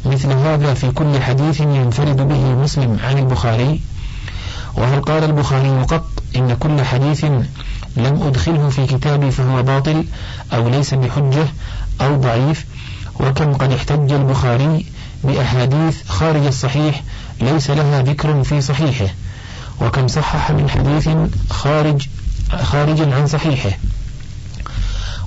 مثل 0.05 0.31
هذا 0.31 0.73
في 0.73 0.91
كل 0.91 1.21
حديث 1.21 1.59
ينفرد 1.61 2.27
به 2.27 2.43
مسلم 2.55 2.99
عن 3.03 3.17
البخاري؟ 3.17 3.81
وهل 4.75 5.01
قال 5.01 5.23
البخاري 5.23 5.83
قط 5.83 6.07
إن 6.35 6.55
كل 6.59 6.81
حديث 6.81 7.25
لم 7.97 8.23
أدخله 8.23 8.69
في 8.69 8.85
كتابي 8.85 9.31
فهو 9.31 9.63
باطل 9.63 10.05
أو 10.53 10.69
ليس 10.69 10.93
بحجة 10.93 11.47
أو 12.01 12.15
ضعيف 12.15 12.65
وكم 13.19 13.53
قد 13.53 13.71
احتج 13.71 14.11
البخاري 14.11 14.85
بأحاديث 15.23 16.07
خارج 16.07 16.45
الصحيح 16.45 17.03
ليس 17.41 17.69
لها 17.69 18.01
ذكر 18.01 18.43
في 18.43 18.61
صحيحه 18.61 19.07
وكم 19.81 20.07
صحح 20.07 20.51
من 20.51 20.69
حديث 20.69 21.09
خارج 21.49 22.07
خارجا 22.51 23.15
عن 23.15 23.27
صحيحه. 23.27 23.69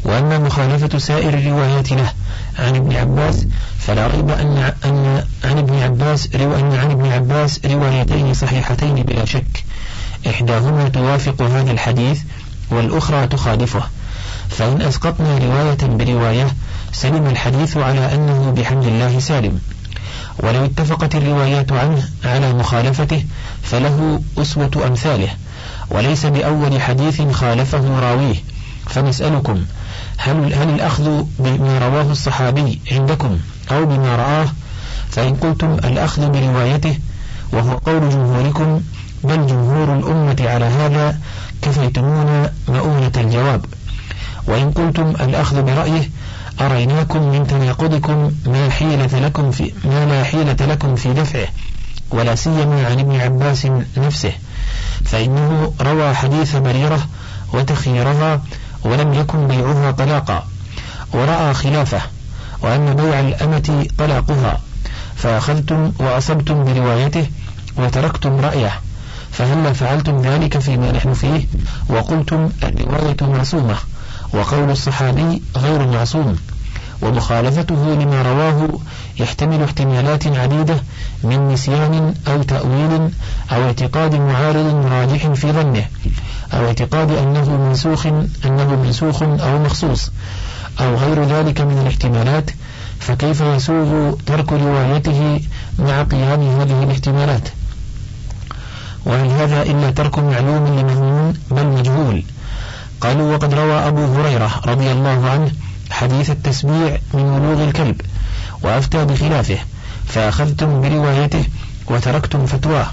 وأما 0.04 0.38
مخالفة 0.38 0.98
سائر 0.98 1.34
الروايات 1.34 1.92
له 1.92 2.12
عن 2.58 2.76
ابن 2.76 2.96
عباس 2.96 3.46
فلا 3.78 4.06
ريب 4.06 4.30
أن 4.30 4.72
أن 4.84 5.24
عن 5.44 5.58
ابن 5.58 5.82
عباس 5.82 6.28
أن 6.34 6.74
عن 6.74 6.90
ابن 6.90 7.12
عباس 7.12 7.60
روايتين 7.64 8.34
صحيحتين 8.34 8.94
بلا 8.94 9.24
شك. 9.24 9.64
إحداهما 10.26 10.88
توافق 10.88 11.42
هذا 11.42 11.70
الحديث 11.70 12.20
والأخرى 12.70 13.26
تخالفه. 13.26 13.82
فإن 14.48 14.82
أسقطنا 14.82 15.38
رواية 15.38 15.78
برواية 15.82 16.46
سلم 16.92 17.26
الحديث 17.26 17.76
على 17.76 18.14
أنه 18.14 18.54
بحمد 18.56 18.86
الله 18.86 19.18
سالم. 19.18 19.60
ولو 20.38 20.64
اتفقت 20.64 21.14
الروايات 21.14 21.72
عنه 21.72 22.08
على 22.24 22.52
مخالفته 22.52 23.24
فله 23.62 24.20
أسوة 24.38 24.70
أمثاله. 24.86 25.28
وليس 25.90 26.26
بأول 26.26 26.80
حديث 26.80 27.22
خالفه 27.32 28.00
راويه. 28.00 28.36
فنسألكم 28.86 29.64
هل, 30.18 30.54
هل 30.54 30.68
الأخذ 30.68 31.24
بما 31.38 31.78
رواه 31.78 32.12
الصحابي 32.12 32.80
عندكم 32.92 33.38
أو 33.70 33.86
بما 33.86 34.16
رآه؟ 34.16 34.46
فإن 35.10 35.34
قلتم 35.34 35.72
الأخذ 35.72 36.28
بروايته 36.28 36.98
وهو 37.52 37.76
قول 37.76 38.10
جمهوركم 38.10 38.80
بل 39.24 39.46
جمهور 39.46 39.94
الأمة 39.96 40.36
على 40.40 40.64
هذا 40.64 41.18
كفيتمونا 41.62 42.52
مؤونة 42.68 43.12
الجواب. 43.16 43.64
وإن 44.46 44.70
قلتم 44.70 45.10
الأخذ 45.20 45.62
برأيه 45.62 46.10
أريناكم 46.60 47.22
من 47.22 47.46
تناقضكم 47.46 48.32
ما 48.46 48.70
حيلة 48.70 49.18
لكم 49.18 49.50
في 49.50 49.72
ما 49.84 50.06
لا 50.06 50.24
حيلة 50.24 50.56
لكم 50.60 50.96
في 50.96 51.12
دفعه 51.12 51.48
ولا 52.10 52.34
سيما 52.34 52.86
عن 52.86 52.98
ابن 52.98 53.20
عباس 53.20 53.66
نفسه. 53.96 54.32
فإنه 55.04 55.72
روى 55.80 56.14
حديث 56.14 56.56
بريرة 56.56 57.06
وتخييرها 57.52 58.42
ولم 58.84 59.14
يكن 59.14 59.48
بيعها 59.48 59.90
طلاقا 59.90 60.46
ورأى 61.12 61.54
خلافه 61.54 62.00
وأن 62.62 62.94
بيع 62.96 63.20
الأمة 63.20 63.86
طلاقها. 63.98 64.60
فأخذتم 65.16 65.92
وأصبتم 65.98 66.64
بروايته 66.64 67.26
وتركتم 67.76 68.40
رأيه. 68.40 68.80
فهل 69.40 69.74
فعلتم 69.74 70.22
ذلك 70.22 70.58
فيما 70.58 70.92
نحن 70.92 71.12
فيه؟ 71.12 71.46
وقلتم 71.88 72.50
الرواية 72.62 73.16
معصومة 73.20 73.76
وقول 74.32 74.70
الصحابي 74.70 75.42
غير 75.56 75.86
معصوم 75.86 76.36
ومخالفته 77.02 77.94
لما 77.94 78.22
رواه 78.22 78.68
يحتمل 79.20 79.62
احتمالات 79.62 80.26
عديدة 80.26 80.76
من 81.24 81.48
نسيان 81.48 82.14
أو 82.28 82.42
تأويل 82.42 83.10
أو 83.52 83.62
اعتقاد 83.62 84.14
معارض 84.14 84.86
راجح 84.92 85.32
في 85.32 85.52
ظنه 85.52 85.84
أو 86.54 86.66
اعتقاد 86.66 87.10
أنه 87.10 87.56
منسوخ 87.56 88.06
أنه 88.44 88.76
منسوخ 88.84 89.22
أو 89.22 89.58
مخصوص 89.58 90.10
أو 90.80 90.94
غير 90.94 91.24
ذلك 91.24 91.60
من 91.60 91.78
الاحتمالات 91.78 92.50
فكيف 92.98 93.40
يسوغ 93.40 94.12
ترك 94.26 94.52
روايته 94.52 95.40
مع 95.78 96.02
قيام 96.02 96.60
هذه 96.60 96.82
الاحتمالات؟ 96.82 97.48
وهل 99.04 99.30
هذا 99.30 99.62
إلا 99.62 99.90
ترك 99.90 100.18
معلوم 100.18 100.78
لمهموم 100.78 101.34
بل 101.50 101.66
مجهول. 101.66 102.24
قالوا 103.00 103.34
وقد 103.34 103.54
روى 103.54 103.72
أبو 103.88 104.04
هريرة 104.14 104.60
رضي 104.66 104.92
الله 104.92 105.30
عنه 105.30 105.50
حديث 105.90 106.30
التسبيع 106.30 106.98
من 107.14 107.24
ولوغ 107.24 107.64
الكلب 107.64 108.00
وأفتى 108.62 109.04
بخلافه 109.04 109.58
فأخذتم 110.06 110.80
بروايته 110.80 111.44
وتركتم 111.86 112.46
فتواه. 112.46 112.86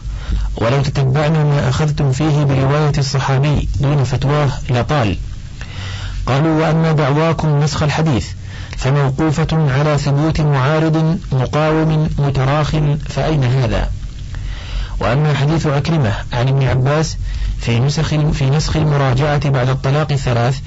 ولو 0.58 0.82
تتبعنا 0.82 1.44
ما 1.44 1.70
أخذتم 1.70 2.12
فيه 2.12 2.44
برواية 2.44 2.94
الصحابي 2.98 3.70
دون 3.80 4.04
فتواه 4.04 4.50
لطال. 4.70 5.18
قالوا 6.26 6.62
وأما 6.62 6.92
دعواكم 6.92 7.60
نسخ 7.60 7.84
الحديث 7.84 8.28
فموقوفة 8.78 9.48
على 9.52 9.98
ثبوت 9.98 10.42
معارض 10.42 11.20
مقاوم 11.32 12.10
متراخ 12.18 12.76
فأين 13.10 13.44
هذا؟ 13.44 13.90
وأما 15.00 15.34
حديث 15.34 15.68
عكرمة 15.68 16.14
عن 16.34 16.48
ابن 16.48 16.64
عباس 16.68 17.18
في 17.60 17.80
نسخ 17.80 18.08
في 18.32 18.50
نسخ 18.50 18.76
المراجعة 18.76 19.50
بعد 19.50 19.70
الطلاق 19.70 20.12
الثلاث 20.12 20.60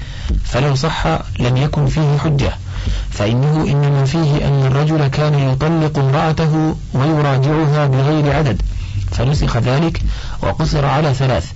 فلو 0.43 0.75
صح 0.75 1.07
لم 1.39 1.57
يكن 1.57 1.85
فيه 1.87 2.17
حجة 2.17 2.51
فإنه 3.09 3.63
إنما 3.67 4.05
فيه 4.05 4.47
أن 4.47 4.65
الرجل 4.65 5.07
كان 5.07 5.39
يطلق 5.39 5.99
امرأته 5.99 6.75
ويراجعها 6.93 7.85
بغير 7.87 8.35
عدد 8.35 8.61
فنسخ 9.11 9.57
ذلك 9.57 10.01
وقصر 10.43 10.85
على 10.85 11.13
ثلاث 11.13 11.51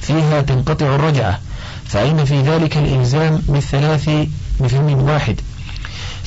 فيها 0.00 0.40
تنقطع 0.40 0.94
الرجعة 0.94 1.40
فأين 1.86 2.24
في 2.24 2.42
ذلك 2.42 2.76
الإلزام 2.76 3.42
بالثلاث 3.48 4.10
بفم 4.60 5.02
واحد. 5.02 5.40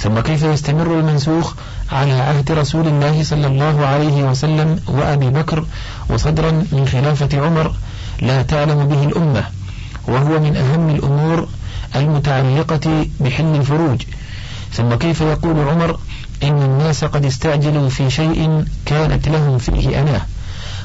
ثم 0.02 0.20
كيف 0.20 0.44
يستمر 0.44 1.00
المنسوخ 1.00 1.54
على 1.92 2.12
عهد 2.12 2.52
رسول 2.52 2.88
الله 2.88 3.24
صلى 3.24 3.48
الله 3.48 3.86
عليه 3.86 4.24
وسلم 4.24 4.80
وأبي 4.88 5.30
بكر 5.30 5.66
وصدرا 6.10 6.52
من 6.52 6.88
خلافة 6.92 7.46
عمر 7.46 7.74
لا 8.22 8.42
تعلم 8.42 8.86
به 8.86 9.04
الأمة 9.04 9.44
وهو 10.08 10.40
من 10.40 10.56
أهم 10.56 10.90
الأمور 10.90 11.48
المتعلقة 11.96 13.06
بحل 13.20 13.56
الفروج. 13.56 14.02
ثم 14.74 14.96
كيف 14.96 15.22
يقول 15.22 15.60
عمر 15.70 16.00
إن 16.44 16.64
الناس 16.64 17.04
قد 17.04 17.26
استعجلوا 17.26 17.90
في 17.90 18.10
شيء 18.10 18.66
كانت 18.86 19.30
لهم 19.30 19.58
فيه 19.58 20.02
أناه 20.02 20.22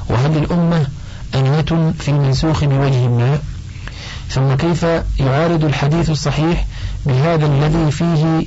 وهل 0.09 0.31
للأمة 0.39 0.87
أنية 1.35 1.93
في 1.99 2.09
المنسوخ 2.09 2.65
بوجه 2.65 3.09
ما؟ 3.09 3.39
ثم 4.31 4.55
كيف 4.55 4.87
يعارض 5.19 5.65
الحديث 5.65 6.11
الصحيح 6.11 6.67
بهذا 7.07 7.47
الذي 7.47 7.91
فيه 7.91 8.47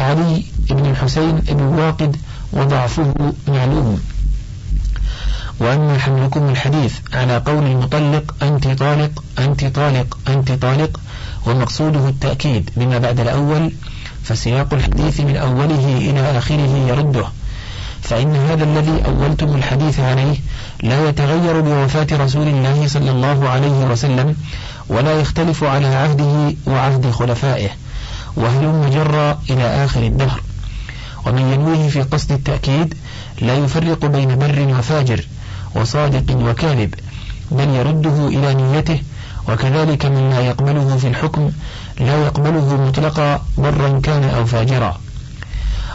علي 0.00 0.44
بن 0.70 0.90
الحسين 0.90 1.36
بن 1.38 1.62
واقد 1.62 2.16
وضعفه 2.52 3.14
معلوم. 3.48 4.00
وأما 5.60 5.98
حملكم 5.98 6.48
الحديث 6.48 6.94
على 7.12 7.36
قول 7.36 7.66
المطلق 7.66 8.34
أنت 8.42 8.68
طالق 8.68 9.22
أنت 9.38 9.64
طالق 9.64 10.18
أنت 10.28 10.52
طالق 10.52 11.00
ومقصوده 11.46 12.08
التأكيد 12.08 12.70
بما 12.76 12.98
بعد 12.98 13.20
الأول 13.20 13.72
فسياق 14.24 14.74
الحديث 14.74 15.20
من 15.20 15.36
أوله 15.36 15.98
إلى 15.98 16.38
آخره 16.38 16.86
يرده. 16.88 17.24
فإن 18.02 18.36
هذا 18.36 18.64
الذي 18.64 19.02
أولتم 19.06 19.54
الحديث 19.54 20.00
عليه 20.00 20.36
لا 20.82 21.08
يتغير 21.08 21.60
بوفاة 21.60 22.06
رسول 22.12 22.48
الله 22.48 22.86
صلى 22.86 23.10
الله 23.10 23.48
عليه 23.48 23.84
وسلم 23.84 24.36
ولا 24.88 25.20
يختلف 25.20 25.64
على 25.64 25.86
عهده 25.86 26.54
وعهد 26.66 27.10
خلفائه. 27.10 27.68
وهل 28.36 28.90
جر 28.90 29.36
إلى 29.50 29.84
آخر 29.84 30.02
الدهر. 30.02 30.40
ومن 31.26 31.52
ينويه 31.52 31.88
في 31.88 32.02
قصد 32.02 32.32
التأكيد 32.32 32.94
لا 33.40 33.54
يفرق 33.54 34.06
بين 34.06 34.38
بر 34.38 34.78
وفاجر 34.78 35.24
وصادق 35.76 36.36
وكاذب 36.36 36.94
بل 37.50 37.68
يرده 37.68 38.28
إلى 38.28 38.54
نيته 38.54 39.02
وكذلك 39.48 40.06
من 40.06 40.30
لا 40.30 40.40
يقبله 40.40 40.96
في 40.96 41.06
الحكم 41.06 41.50
لا 42.00 42.24
يقبله 42.24 42.86
مطلقا 42.86 43.42
برا 43.58 44.00
كان 44.02 44.24
أو 44.24 44.46
فاجرا. 44.46 45.00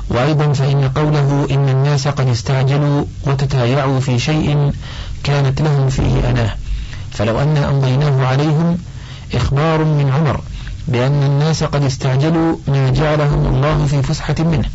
وأيضا 0.10 0.54
فإن 0.54 0.89
قوله 0.95 1.48
إن 1.52 1.69
الناس 1.69 2.08
قد 2.08 2.28
استعجلوا 2.28 3.06
وتتايعوا 3.28 4.00
في 4.00 4.19
شيء 4.19 4.71
كانت 5.24 5.62
لهم 5.62 5.89
فيه 5.89 6.30
أناه. 6.30 6.56
فلو 7.12 7.41
أن 7.41 7.58
أمضيناه 7.58 8.26
عليهم 8.26 8.78
إخبار 9.34 9.84
من 9.84 10.12
عمر. 10.15 10.41
بأن 10.88 11.24
الناس 11.24 11.63
قد 11.63 11.84
استعجلوا 11.84 12.56
ما 12.67 12.89
جعلهم 12.89 13.56
الله 13.56 13.86
في 13.86 14.02
فسحة 14.04 14.36
منه 14.39 14.69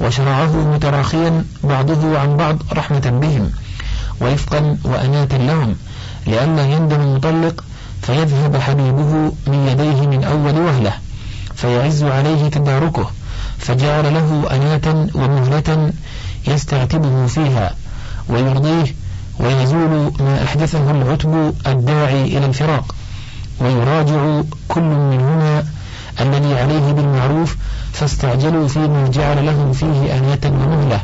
وشرعه 0.00 0.56
متراخيا 0.74 1.44
بعضه 1.64 2.18
عن 2.18 2.36
بعض 2.36 2.58
رحمة 2.72 3.18
بهم 3.22 3.50
ورفقا 4.20 4.76
وأناة 4.84 5.28
لهم 5.32 5.76
لئلا 6.26 6.66
يندم 6.66 7.00
المطلق 7.00 7.64
فيذهب 8.02 8.56
حبيبه 8.56 9.32
من 9.46 9.68
يديه 9.68 10.06
من 10.06 10.24
أول 10.24 10.58
وهلة 10.58 10.92
فيعز 11.54 12.02
عليه 12.02 12.48
تداركه 12.48 13.10
فجعل 13.58 14.14
له 14.14 14.46
أناة 14.50 15.08
ومهلة 15.14 15.92
يستعتبه 16.46 17.26
فيها 17.26 17.74
ويرضيه 18.28 18.94
ويزول 19.40 20.12
ما 20.20 20.44
أحدثه 20.44 20.90
العتب 20.90 21.54
الداعي 21.66 22.24
إلى 22.24 22.46
الفراق. 22.46 22.94
ويراجع 23.60 24.42
كل 24.68 24.82
منهما 24.82 25.64
الذي 26.20 26.54
عليه 26.54 26.92
بالمعروف 26.92 27.56
فاستعجلوا 27.92 28.68
فيما 28.68 29.08
جعل 29.08 29.46
لهم 29.46 29.72
فيه 29.72 30.16
آنية 30.16 30.40
ومهلة. 30.44 31.00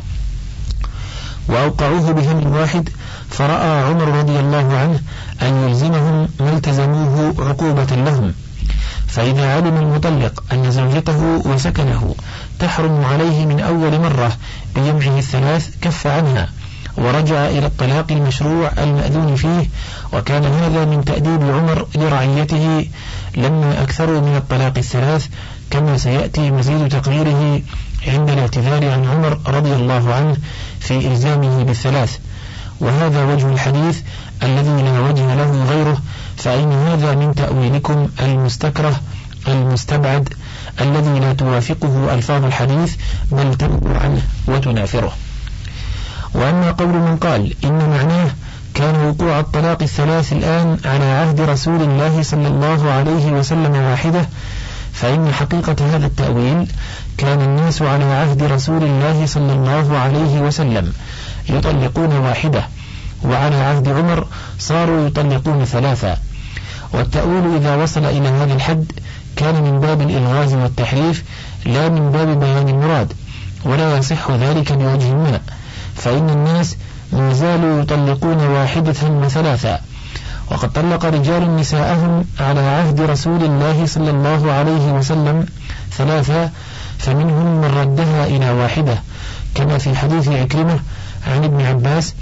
وأوقعوه 1.49 2.11
بهم 2.11 2.51
واحد 2.55 2.89
فرأى 3.29 3.83
عمر 3.83 4.07
رضي 4.19 4.39
الله 4.39 4.77
عنه 4.77 4.99
أن 5.41 5.69
يلزمهم 5.69 6.27
ما 6.39 6.49
التزموه 6.49 7.33
عقوبة 7.39 7.95
لهم. 7.95 8.33
فإذا 9.07 9.55
علم 9.55 9.77
المطلق 9.77 10.43
أن 10.51 10.71
زوجته 10.71 11.41
وسكنه 11.45 12.15
تحرم 12.59 13.05
عليه 13.05 13.45
من 13.45 13.59
أول 13.59 13.99
مرة 13.99 14.31
بجمعه 14.75 15.17
الثلاث 15.17 15.69
كف 15.81 16.07
عنها. 16.07 16.49
ورجع 16.97 17.49
إلى 17.49 17.65
الطلاق 17.65 18.11
المشروع 18.11 18.71
المأذون 18.77 19.35
فيه 19.35 19.69
وكان 20.13 20.45
هذا 20.45 20.85
من 20.85 21.05
تأديب 21.05 21.41
عمر 21.41 21.87
لرعيته 21.95 22.87
لما 23.37 23.83
أكثروا 23.83 24.21
من 24.21 24.35
الطلاق 24.35 24.77
الثلاث 24.77 25.27
كما 25.71 25.97
سيأتي 25.97 26.51
مزيد 26.51 26.87
تقريره 26.87 27.61
عند 28.07 28.29
الاعتذار 28.29 28.91
عن 28.91 29.05
عمر 29.05 29.39
رضي 29.47 29.73
الله 29.73 30.13
عنه 30.13 30.37
في 30.79 31.07
إلزامه 31.07 31.63
بالثلاث. 31.63 32.17
وهذا 32.79 33.23
وجه 33.23 33.53
الحديث 33.53 34.01
الذي 34.43 34.83
لا 34.83 34.99
وجه 34.99 35.35
له 35.35 35.63
غيره 35.63 35.97
فإن 36.37 36.71
هذا 36.71 37.15
من 37.15 37.35
تأويلكم 37.35 38.07
المستكره 38.19 38.99
المستبعد 39.47 40.29
الذي 40.81 41.19
لا 41.19 41.33
توافقه 41.33 42.13
ألفاظ 42.13 42.43
الحديث 42.43 42.95
بل 43.31 43.55
تنبو 43.55 43.89
عنه 43.89 44.21
وتنافره. 44.47 45.11
وأما 46.33 46.71
قول 46.71 46.87
من 46.87 47.17
قال 47.17 47.53
إن 47.65 47.89
معناه 47.89 48.31
كان 48.73 49.07
وقوع 49.07 49.39
الطلاق 49.39 49.81
الثلاث 49.81 50.33
الآن 50.33 50.77
على 50.85 51.05
عهد 51.05 51.41
رسول 51.41 51.81
الله 51.81 52.21
صلى 52.21 52.47
الله 52.47 52.91
عليه 52.91 53.31
وسلم 53.31 53.75
واحدة 53.75 54.29
فإن 54.93 55.33
حقيقة 55.33 55.75
هذا 55.95 56.05
التأويل 56.05 56.67
كان 57.17 57.41
الناس 57.41 57.81
على 57.81 58.03
عهد 58.03 58.43
رسول 58.43 58.83
الله 58.83 59.25
صلى 59.25 59.53
الله 59.53 59.97
عليه 59.97 60.41
وسلم 60.41 60.93
يطلقون 61.49 62.15
واحدة 62.15 62.67
وعلى 63.23 63.55
عهد 63.55 63.87
عمر 63.87 64.27
صاروا 64.59 65.07
يطلقون 65.07 65.65
ثلاثة. 65.65 66.17
والتأويل 66.93 67.55
إذا 67.55 67.75
وصل 67.75 68.05
إلى 68.05 68.29
هذا 68.29 68.53
الحد 68.53 68.91
كان 69.35 69.63
من 69.63 69.79
باب 69.79 70.01
الإلغاز 70.01 70.53
والتحريف 70.53 71.23
لا 71.65 71.89
من 71.89 72.11
باب 72.11 72.39
بيان 72.39 72.69
المراد 72.69 73.13
ولا 73.65 73.97
يصح 73.97 74.31
ذلك 74.31 74.73
بوجه 74.73 75.13
ما. 75.13 75.39
فإن 75.97 76.29
الناس 76.29 76.75
ما 77.13 77.33
زالوا 77.33 77.81
يطلقون 77.81 78.37
واحدة 78.37 78.95
وثلاثة. 79.03 79.79
وقد 80.51 80.71
طلق 80.73 81.05
رجال 81.05 81.55
نساءهم 81.55 82.25
على 82.39 82.59
عهد 82.59 83.01
رسول 83.01 83.43
الله 83.43 83.85
صلى 83.85 84.09
الله 84.09 84.51
عليه 84.51 84.91
وسلم 84.91 85.45
ثلاثة 85.91 86.49
فمنهم 86.97 87.61
من 87.61 87.65
ردها 87.65 88.25
إلى 88.25 88.51
واحدة 88.51 89.01
كما 89.55 89.77
في 89.77 89.95
حديث 89.95 90.27
عكرمة 90.27 90.79
عن 91.27 91.43
ابن 91.43 91.65
عباس 91.65 92.13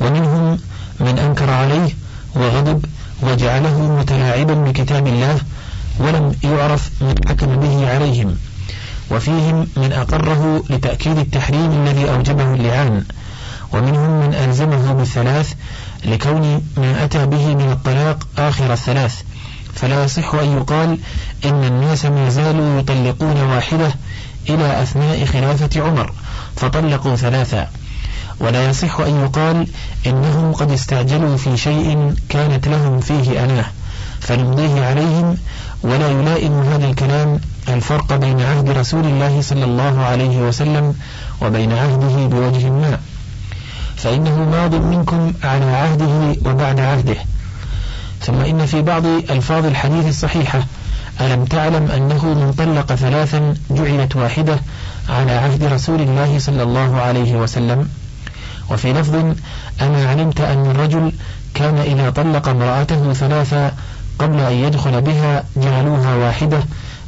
ومنهم 0.00 0.58
من 1.00 1.18
أنكر 1.18 1.50
عليه 1.50 1.88
وغضب 2.34 2.84
وجعله 3.22 3.96
متلاعبا 3.98 4.54
بكتاب 4.54 5.06
الله 5.06 5.38
ولم 5.98 6.34
يعرف 6.44 6.90
من 7.00 7.14
حكم 7.28 7.56
به 7.56 7.90
عليهم. 7.94 8.36
وفيهم 9.12 9.66
من 9.76 9.92
أقره 9.92 10.64
لتأكيد 10.70 11.18
التحريم 11.18 11.72
الذي 11.72 12.10
أوجبه 12.10 12.54
اللعان 12.54 13.04
ومنهم 13.72 14.20
من 14.20 14.34
ألزمه 14.34 14.92
بالثلاث 14.92 15.52
لكون 16.04 16.62
ما 16.76 17.04
أتى 17.04 17.26
به 17.26 17.54
من 17.54 17.72
الطلاق 17.72 18.26
آخر 18.38 18.72
الثلاث. 18.72 19.22
فلا 19.74 20.04
يصح 20.04 20.34
أن 20.34 20.56
يقال 20.56 20.98
إن 21.44 21.64
الناس 21.64 22.04
ما 22.04 22.28
زالوا 22.28 22.80
يطلقون 22.80 23.42
واحدة 23.42 23.94
إلى 24.50 24.82
أثناء 24.82 25.24
خلافة 25.24 25.82
عمر 25.82 26.12
فطلقوا 26.56 27.16
ثلاثا. 27.16 27.68
ولا 28.40 28.70
يصح 28.70 29.00
أن 29.00 29.20
يقال 29.20 29.66
إنهم 30.06 30.52
قد 30.52 30.70
استعجلوا 30.70 31.36
في 31.36 31.56
شيء 31.56 32.14
كانت 32.28 32.68
لهم 32.68 33.00
فيه 33.00 33.44
أناه 33.44 33.66
فنمضيه 34.20 34.84
عليهم 34.84 35.36
ولا 35.82 36.08
يلائم 36.08 36.62
هذا 36.62 36.86
الكلام 36.86 37.40
الفرق 37.68 38.16
بين 38.16 38.40
عهد 38.40 38.70
رسول 38.70 39.04
الله 39.04 39.40
صلى 39.42 39.64
الله 39.64 40.04
عليه 40.04 40.38
وسلم 40.38 40.94
وبين 41.42 41.72
عهده 41.72 42.26
بوجه 42.26 42.70
ما. 42.70 42.98
فإنه 43.96 44.50
ماض 44.50 44.74
منكم 44.74 45.32
على 45.44 45.64
عهده 45.64 46.36
وبعد 46.50 46.80
عهده. 46.80 47.16
ثم 48.20 48.40
إن 48.40 48.66
في 48.66 48.82
بعض 48.82 49.06
ألفاظ 49.06 49.66
الحديث 49.66 50.08
الصحيحة 50.08 50.64
ألم 51.20 51.44
تعلم 51.44 51.90
أنه 51.90 52.26
من 52.26 52.52
طلق 52.58 52.94
ثلاثا 52.94 53.54
جعلت 53.70 54.16
واحدة 54.16 54.58
على 55.08 55.32
عهد 55.32 55.64
رسول 55.64 56.00
الله 56.00 56.38
صلى 56.38 56.62
الله 56.62 57.00
عليه 57.00 57.36
وسلم؟ 57.36 57.88
وفي 58.70 58.92
لفظ 58.92 59.14
أما 59.82 60.08
علمت 60.08 60.40
أن 60.40 60.70
الرجل 60.70 61.12
كان 61.54 61.78
إذا 61.78 62.10
طلق 62.10 62.48
امرأته 62.48 63.12
ثلاثا 63.12 63.72
قبل 64.18 64.40
أن 64.40 64.52
يدخل 64.52 65.00
بها 65.00 65.44
جعلوها 65.56 66.14
واحدة 66.14 66.58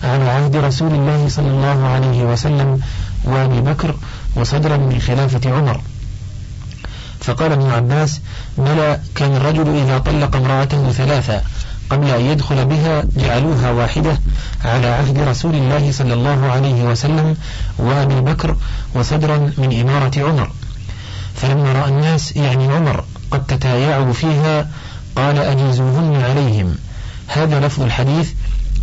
على 0.02 0.30
عهد 0.30 0.56
رسول 0.56 0.92
الله 0.94 1.28
صلى 1.28 1.50
الله 1.50 1.86
عليه 1.86 2.22
وسلم 2.22 2.80
وأبي 3.24 3.60
بكر 3.60 3.94
وصدرا 4.36 4.76
من 4.76 5.00
خلافة 5.00 5.50
عمر. 5.50 5.80
فقال 7.20 7.52
ابن 7.52 7.70
عباس 7.70 8.20
بلى 8.58 9.00
كان 9.14 9.36
الرجل 9.36 9.76
إذا 9.76 9.98
طلق 9.98 10.36
امرأته 10.36 10.92
ثلاثا 10.92 11.42
قبل 11.90 12.08
أن 12.08 12.20
يدخل 12.20 12.64
بها 12.64 13.02
جعلوها 13.16 13.70
واحدة 13.70 14.18
على 14.64 14.86
عهد 14.86 15.18
رسول 15.18 15.54
الله 15.54 15.92
صلى 15.92 16.14
الله 16.14 16.46
عليه 16.46 16.84
وسلم 16.84 17.36
وأبي 17.78 18.20
بكر 18.20 18.56
وصدرا 18.94 19.36
من 19.58 19.80
إمارة 19.80 20.12
عمر. 20.18 20.50
فلما 21.34 21.72
رأى 21.72 21.88
الناس 21.88 22.36
يعني 22.36 22.72
عمر 22.72 23.04
قد 23.30 23.46
تتايعوا 23.46 24.12
فيها 24.12 24.68
قال 25.16 25.38
أجيزوهن 25.38 26.22
عليهم. 26.30 26.74
هذا 27.26 27.60
لفظ 27.60 27.82
الحديث 27.82 28.32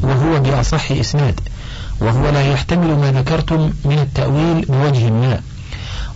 وهو 0.01 0.39
بأصح 0.39 0.91
إسناد 0.91 1.39
وهو 2.01 2.29
لا 2.29 2.51
يحتمل 2.51 2.95
ما 2.97 3.11
ذكرتم 3.11 3.73
من 3.85 3.99
التأويل 3.99 4.65
بوجه 4.65 5.09
ما. 5.09 5.41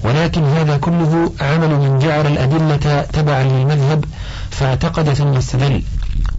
ولكن 0.03 0.43
هذا 0.43 0.77
كله 0.77 1.31
عمل 1.41 1.69
من 1.69 1.99
جعل 1.99 2.27
الأدلة 2.27 3.01
تبعا 3.01 3.43
للمذهب 3.43 4.05
فاعتقد 4.49 5.13
ثم 5.13 5.33
استدل. 5.33 5.81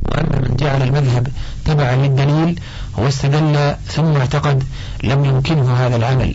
وأما 0.05 0.39
من 0.49 0.57
جعل 0.57 0.83
المذهب 0.83 1.29
تبعا 1.65 1.97
للدليل 1.97 2.61
واستدل 2.97 3.75
ثم 3.89 4.17
اعتقد 4.17 4.65
لم 5.05 5.25
يمكنه 5.25 5.75
هذا 5.75 5.97
العمل. 5.97 6.35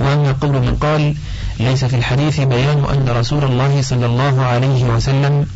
وأما 0.00 0.32
قول 0.32 0.52
من 0.52 0.76
قال 0.80 1.14
ليس 1.60 1.84
في 1.84 1.96
الحديث 1.96 2.40
بيان 2.40 2.84
أن 2.92 3.08
رسول 3.08 3.44
الله 3.44 3.82
صلى 3.82 4.06
الله 4.06 4.42
عليه 4.42 4.84
وسلم 4.84 5.46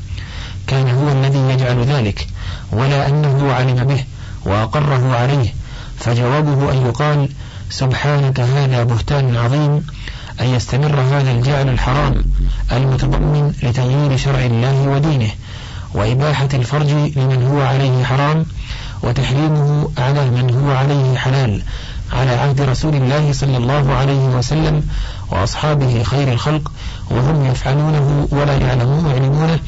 كان 0.68 0.90
هو 0.90 1.08
الذي 1.08 1.38
يجعل 1.38 1.84
ذلك 1.84 2.26
ولا 2.72 3.08
أنه 3.08 3.52
علم 3.52 3.84
به 3.84 4.04
وأقره 4.44 5.16
عليه. 5.16 5.54
فجوابه 5.98 6.72
أن 6.72 6.86
يقال 6.86 7.28
سبحانك 7.70 8.40
هذا 8.40 8.82
بهتان 8.82 9.36
عظيم 9.36 9.86
أن 10.40 10.46
يستمر 10.46 11.00
هذا 11.00 11.30
الجعل 11.30 11.68
الحرام 11.68 12.24
المتضمن 12.72 13.52
لتغيير 13.62 14.16
شرع 14.16 14.38
الله 14.38 14.82
ودينه 14.88 15.30
وإباحة 15.94 16.48
الفرج 16.54 16.90
لمن 16.90 17.46
هو 17.50 17.60
عليه 17.60 18.04
حرام 18.04 18.46
وتحريمه 19.02 19.90
على 19.98 20.30
من 20.30 20.54
هو 20.54 20.76
عليه 20.76 21.16
حلال 21.16 21.62
على 22.12 22.30
عهد 22.30 22.60
رسول 22.60 22.94
الله 22.94 23.32
صلى 23.32 23.56
الله 23.56 23.92
عليه 23.94 24.26
وسلم 24.26 24.82
وأصحابه 25.30 26.02
خير 26.02 26.32
الخلق 26.32 26.72
وهم 27.10 27.44
يفعلونه 27.44 28.28
ولا 28.30 28.56
يعلمون 28.56 29.06
يعلمونه 29.06 29.58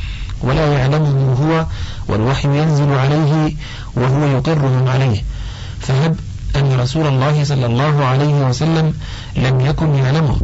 ولا 0.43 0.73
يعلمه 0.79 1.37
هو 1.41 1.67
والوحي 2.09 2.49
ينزل 2.49 2.93
عليه 2.93 3.55
وهو 3.97 4.27
يقرهم 4.27 4.89
عليه. 4.89 5.23
فهب 5.81 6.17
أن 6.57 6.81
رسول 6.81 7.07
الله 7.07 7.45
صلى 7.45 7.67
الله 7.67 8.05
عليه 8.05 8.35
وسلم 8.49 8.95
لم 9.37 9.61
يكن 9.61 9.95
يعلمه 9.95 10.37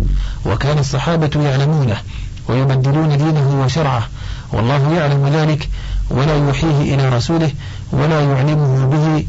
وكان 0.46 0.78
الصحابة 0.78 1.30
يعلمونه 1.44 1.96
ويبدلون 2.48 3.18
دينه 3.18 3.62
وشرعه. 3.64 4.09
والله 4.52 4.92
يعلم 4.92 5.28
ذلك 5.28 5.68
ولا 6.11 6.37
يوحيه 6.37 6.94
إلى 6.94 7.09
رسوله 7.09 7.50
ولا 7.92 8.20
يعلمه 8.20 8.87
به. 8.87 9.26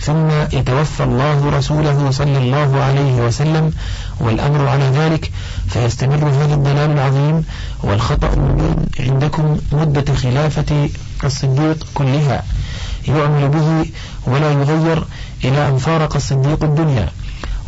ثم 0.00 0.58
يتوفى 0.58 1.04
الله 1.04 1.50
رسوله 1.50 2.10
صلى 2.10 2.38
الله 2.38 2.82
عليه 2.82 3.14
وسلم 3.14 3.72
والأمر 4.20 4.68
على 4.68 4.84
ذلك 4.84 5.30
فيستمر 5.68 6.28
هذا 6.28 6.54
الضلال 6.54 6.90
العظيم 6.90 7.44
والخطأ 7.82 8.32
المبين 8.32 8.76
عندكم 9.00 9.56
مدة 9.72 10.14
خلافة 10.14 10.88
الصديق 11.24 11.86
كلها. 11.94 12.42
يعمل 13.08 13.48
به 13.48 13.86
ولا 14.26 14.50
يغير 14.52 15.04
إلى 15.44 15.68
أن 15.68 15.78
فارق 15.78 16.16
الصديق 16.16 16.64
الدنيا. 16.64 17.08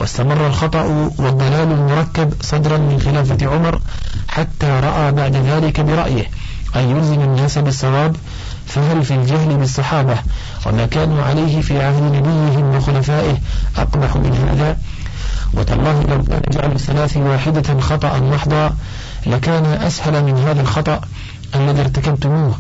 واستمر 0.01 0.47
الخطأ 0.47 0.83
والضلال 1.19 1.73
المركب 1.73 2.33
صدرا 2.41 2.79
من 2.79 3.01
خلافة 3.01 3.47
عمر 3.47 3.81
حتى 4.29 4.67
رأى 4.67 5.13
بعد 5.13 5.37
ذلك 5.37 5.81
برأيه 5.81 6.31
أن 6.77 6.91
يلزم 6.91 7.21
الناس 7.21 7.59
بالصواب 7.59 8.17
فهل 8.67 9.05
في 9.05 9.15
الجهل 9.15 9.57
بالصحابة؟ 9.57 10.17
وما 10.67 10.87
كانوا 10.87 11.23
عليه 11.23 11.61
في 11.61 11.83
عهد 11.83 12.03
نبيهم 12.03 12.77
وخلفائه 12.77 13.37
أقبح 13.77 14.17
من 14.17 14.49
هذا؟ 14.51 14.77
الثلاث 16.97 17.17
واحدة 17.17 17.81
خطأ 17.81 18.21
محضا 18.21 18.77
لكان 19.27 19.65
أسهل 19.65 20.25
من 20.25 20.37
هذا 20.39 20.61
الخطأ 20.61 21.01
الذي 21.55 21.81
ارتكبتموه 21.81 22.59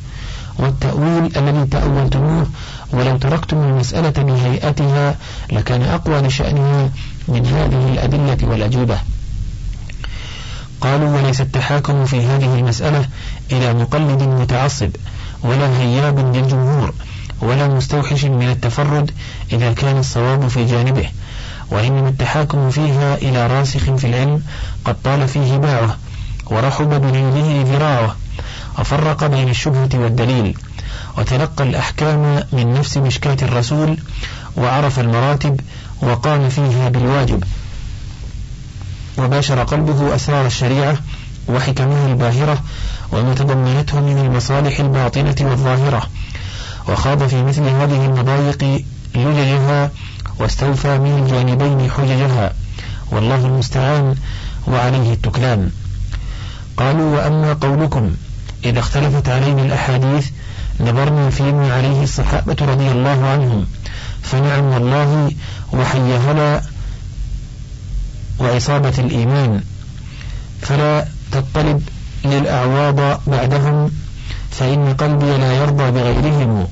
والتأويل 0.59 1.37
الذي 1.37 1.66
تأولتموه 1.66 2.46
ولو 2.92 3.16
تركتم 3.16 3.57
المسألة 3.57 4.22
بهيئتها 4.22 5.16
لكان 5.53 5.83
أقوى 5.83 6.20
لشأنها 6.20 6.90
من 7.29 7.46
هذه 7.46 7.92
الأدلة 7.92 8.49
والأجوبة. 8.51 8.99
قالوا 10.81 11.16
وليس 11.16 11.40
التحاكم 11.40 12.05
في 12.05 12.27
هذه 12.27 12.55
المسألة 12.55 13.09
إلى 13.53 13.75
مقلد 13.75 14.22
متعصب 14.22 14.90
ولا 15.42 15.79
هياب 15.79 16.37
للجمهور 16.37 16.94
ولا 17.40 17.68
مستوحش 17.68 18.25
من 18.25 18.51
التفرد 18.51 19.11
إذا 19.53 19.72
كان 19.72 19.99
الصواب 19.99 20.49
في 20.49 20.64
جانبه. 20.64 21.09
وإنما 21.70 22.09
التحاكم 22.09 22.70
فيها 22.70 23.14
إلى 23.14 23.46
راسخ 23.46 23.94
في 23.94 24.07
العلم 24.07 24.42
قد 24.85 24.96
طال 25.05 25.29
فيه 25.29 25.57
باعه 25.57 25.96
ورحب 26.46 26.88
بنيله 27.00 27.64
ذراعه 27.72 28.16
وفرق 28.79 29.26
بين 29.26 29.48
الشبهة 29.48 29.88
والدليل 29.94 30.59
وتلقى 31.18 31.64
الأحكام 31.64 32.42
من 32.52 32.74
نفس 32.74 32.96
مشكاة 32.96 33.37
الرسول 33.42 33.96
وعرف 34.57 35.00
المراتب 35.00 35.61
وقام 36.02 36.48
فيها 36.48 36.88
بالواجب 36.88 37.44
وباشر 39.18 39.62
قلبه 39.62 40.14
أسرار 40.14 40.46
الشريعة 40.46 40.96
وحكمها 41.48 42.07
الباهرة 42.07 42.59
وما 43.12 43.35
تضمنته 43.35 44.00
من 44.00 44.18
المصالح 44.18 44.81
الباطنة 44.81 45.35
والظاهرة 45.40 46.02
وخاض 46.88 47.26
في 47.26 47.42
مثل 47.42 47.62
هذه 47.62 48.05
المضايق 48.07 48.83
لججها 49.14 49.90
واستوفى 50.38 50.99
من 50.99 51.22
الجانبين 51.22 51.90
حججها 51.90 52.53
والله 53.11 53.46
المستعان 53.46 54.14
وعليه 54.66 55.12
التكلان. 55.12 55.70
قالوا 56.77 57.16
وأما 57.16 57.53
قولكم 57.53 58.14
إذا 58.64 58.79
اختلفت 58.79 59.29
علينا 59.29 59.62
الأحاديث 59.62 60.31
نظرنا 60.81 61.31
فيما 61.31 61.75
عليه 61.75 62.03
الصحابة 62.03 62.57
رضي 62.61 62.90
الله 62.90 63.27
عنهم. 63.27 63.66
فنعم 64.22 64.64
والله 64.64 65.31
وحي 65.72 66.16
هلا 66.16 66.62
وإصابة 68.38 68.94
الإيمان. 68.99 69.62
فلا 70.62 71.07
تطلب 71.33 71.83
للأعواض 72.25 73.20
بعدهم 73.27 73.90
فإن 74.51 74.94
قلبي 74.94 75.37
لا 75.37 75.53
يرضى 75.53 75.90
بغيرهم. 75.90 76.66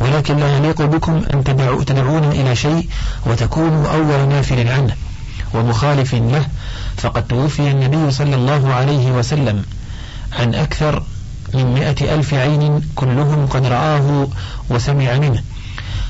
ولكن 0.00 0.36
لا 0.36 0.56
يليق 0.56 0.82
بكم 0.82 1.22
أن 1.34 1.44
تدعو 1.44 1.82
تدعون 1.82 2.24
إلى 2.24 2.56
شيء 2.56 2.88
وتكونوا 3.26 3.88
أول 3.88 4.28
نافل 4.28 4.68
عنه 4.68 4.94
ومخالف 5.54 6.14
له. 6.14 6.46
فقد 6.96 7.26
توفي 7.26 7.70
النبي 7.70 8.10
صلى 8.10 8.34
الله 8.34 8.74
عليه 8.74 9.10
وسلم 9.10 9.64
عن 10.32 10.54
أكثر 10.54 11.02
من 11.54 11.74
مئة 11.74 12.14
ألف 12.14 12.34
عين 12.34 12.80
كلهم 12.94 13.46
قد 13.46 13.66
رآه 13.66 14.28
وسمع 14.70 15.18
منه. 15.18 15.42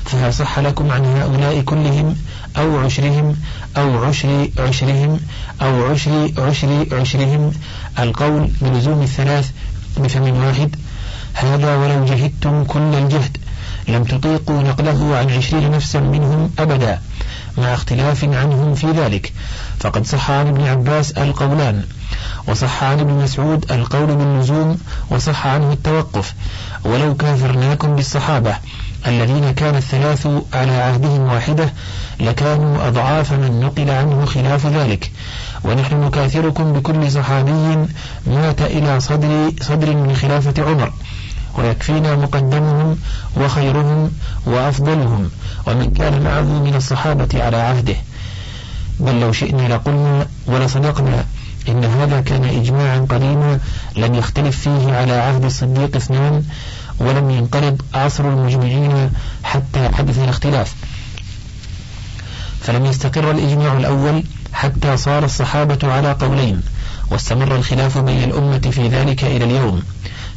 فهل 0.05 0.33
صح 0.33 0.59
لكم 0.59 0.91
عن 0.91 1.05
هؤلاء 1.05 1.61
كلهم 1.61 2.15
أو 2.57 2.79
عشرهم 2.79 3.35
أو 3.77 4.03
عشر 4.03 4.49
عشرهم 4.59 5.19
أو 5.61 5.85
عشر 5.85 6.31
عشر 6.37 6.85
عشرهم؟ 6.91 7.51
القول 7.99 8.51
بلزوم 8.61 9.01
الثلاث 9.01 9.51
بفم 9.97 10.45
واحد. 10.45 10.75
هذا 11.33 11.75
ولو 11.75 12.05
جهدتم 12.05 12.63
كل 12.63 12.95
الجهد 12.95 13.37
لم 13.87 14.03
تطيقوا 14.03 14.61
نقله 14.61 15.17
عن 15.17 15.29
عشرين 15.29 15.71
نفسا 15.71 15.99
منهم 15.99 16.51
أبدا 16.59 16.99
مع 17.57 17.73
اختلاف 17.73 18.23
عنهم 18.23 18.75
في 18.75 18.91
ذلك. 18.91 19.33
فقد 19.79 20.05
صح 20.05 20.31
عن 20.31 20.47
ابن 20.47 20.63
عباس 20.67 21.11
القولان 21.11 21.83
وصح 22.47 22.83
عن 22.83 22.99
ابن 22.99 23.13
مسعود 23.13 23.71
القول 23.71 24.15
باللزوم 24.15 24.77
وصح 25.09 25.47
عنه 25.47 25.73
التوقف. 25.73 26.33
ولو 26.85 27.15
كافرناكم 27.15 27.95
بالصحابة 27.95 28.55
الذين 29.07 29.51
كان 29.51 29.75
الثلاث 29.75 30.27
على 30.53 30.71
عهدهم 30.71 31.21
واحدة 31.21 31.73
لكانوا 32.19 32.87
أضعاف 32.87 33.33
من 33.33 33.59
نقل 33.59 33.89
عنه 33.89 34.25
خلاف 34.25 34.67
ذلك. 34.67 35.11
ونحن 35.63 36.03
نكاثركم 36.03 36.73
بكل 36.73 37.11
صحابي 37.11 37.87
مات 38.27 38.61
إلى 38.61 38.99
صدر, 38.99 39.51
صدر 39.61 39.95
من 39.95 40.15
خلافة 40.15 40.63
عمر. 40.63 40.93
ويكفينا 41.57 42.15
مقدمهم 42.15 42.97
وخيرهم 43.37 44.11
وأفضلهم. 44.45 45.29
ومن 45.67 45.91
كان 45.91 46.21
معه 46.21 46.63
من 46.63 46.75
الصحابة 46.75 47.43
على 47.43 47.57
عهده. 47.57 47.95
بل 48.99 49.19
لو 49.19 49.31
شئنا 49.31 49.73
لقلنا 49.73 50.27
ولصدقنا 50.47 51.25
إن 51.69 51.85
هذا 51.85 52.21
كان 52.21 52.43
إجماعا 52.43 53.05
قديما 53.09 53.59
لم 53.97 54.15
يختلف 54.15 54.59
فيه 54.59 54.93
على 54.93 55.13
عهد 55.13 55.45
الصديق 55.45 55.95
اثنان 55.95 56.43
ولم 56.99 57.29
ينقرض 57.29 57.81
عصر 57.93 58.29
المجمعين 58.29 59.11
حتى 59.43 59.89
حدث 59.89 60.19
الاختلاف. 60.19 60.75
فلم 62.61 62.85
يستقر 62.85 63.31
الإجماع 63.31 63.77
الأول 63.77 64.23
حتى 64.53 64.97
صار 64.97 65.25
الصحابة 65.25 65.93
على 65.93 66.11
قولين 66.11 66.61
واستمر 67.11 67.55
الخلاف 67.55 67.97
بين 67.97 68.23
الأمة 68.23 68.59
في 68.59 68.87
ذلك 68.87 69.23
إلى 69.23 69.45
اليوم. 69.45 69.81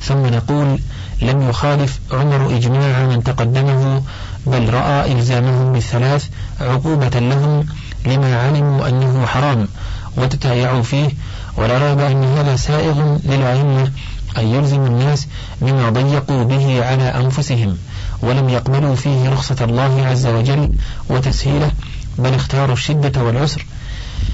ثم 0.03 0.27
نقول 0.27 0.79
لم 1.23 1.49
يخالف 1.51 2.01
عمر 2.13 2.57
إجماع 2.57 3.07
من 3.07 3.23
تقدمه 3.23 4.03
بل 4.47 4.75
رأى 4.75 5.13
إلزامهم 5.13 5.73
بالثلاث 5.73 6.29
عقوبة 6.61 7.19
لهم 7.19 7.67
لما 8.07 8.43
علموا 8.43 8.89
أنه 8.89 9.27
حرام 9.27 9.69
وتتايعوا 10.17 10.83
فيه 10.83 11.09
ولا 11.57 11.79
ريب 11.79 12.01
أن 12.01 12.25
هذا 12.25 12.57
سائغ 12.57 13.17
للأئمة 13.25 13.91
أن 14.39 14.47
يلزم 14.47 14.87
الناس 14.87 15.27
مما 15.63 15.91
ضيقوا 15.91 16.45
به 16.45 16.85
على 16.85 17.03
أنفسهم 17.03 17.77
ولم 18.23 18.49
يقبلوا 18.49 18.95
فيه 18.95 19.29
رخصة 19.29 19.57
الله 19.65 20.07
عز 20.07 20.27
وجل 20.27 20.73
وتسهيله 21.11 21.71
بل 22.19 22.35
اختاروا 22.35 22.73
الشدة 22.75 23.23
والعسر. 23.23 23.67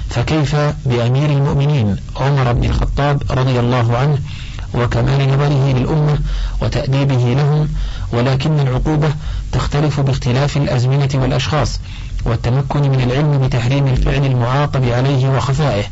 فكيف 0.09 0.55
بأمير 0.85 1.29
المؤمنين 1.29 1.95
عمر 2.15 2.53
بن 2.53 2.63
الخطاب 2.63 3.21
رضي 3.31 3.59
الله 3.59 3.97
عنه 3.97 4.17
وكمال 4.73 5.29
نظره 5.33 5.73
للأمة 5.73 6.19
وتأديبه 6.61 7.33
لهم 7.33 7.69
ولكن 8.11 8.59
العقوبة 8.59 9.09
تختلف 9.51 9.99
باختلاف 9.99 10.57
الأزمنة 10.57 11.09
والأشخاص 11.15 11.79
والتمكن 12.25 12.81
من 12.81 13.01
العلم 13.01 13.47
بتحريم 13.47 13.87
الفعل 13.87 14.25
المعاقب 14.25 14.85
عليه 14.85 15.29
وخفائه. 15.29 15.83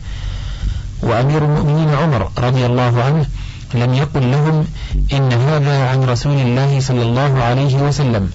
وأمير 1.04 1.46
المؤمنين 1.46 1.90
عمر 1.90 2.30
رضي 2.38 2.66
الله 2.66 3.04
عنه 3.04 3.26
لم 3.74 3.94
يقل 3.94 4.32
لهم 4.32 4.66
إن 5.14 5.34
هذا 5.34 5.88
عن 5.90 6.04
رسول 6.04 6.38
الله 6.38 6.80
صلى 6.80 7.02
الله 7.02 7.44
عليه 7.44 7.76
وسلم 7.76 8.30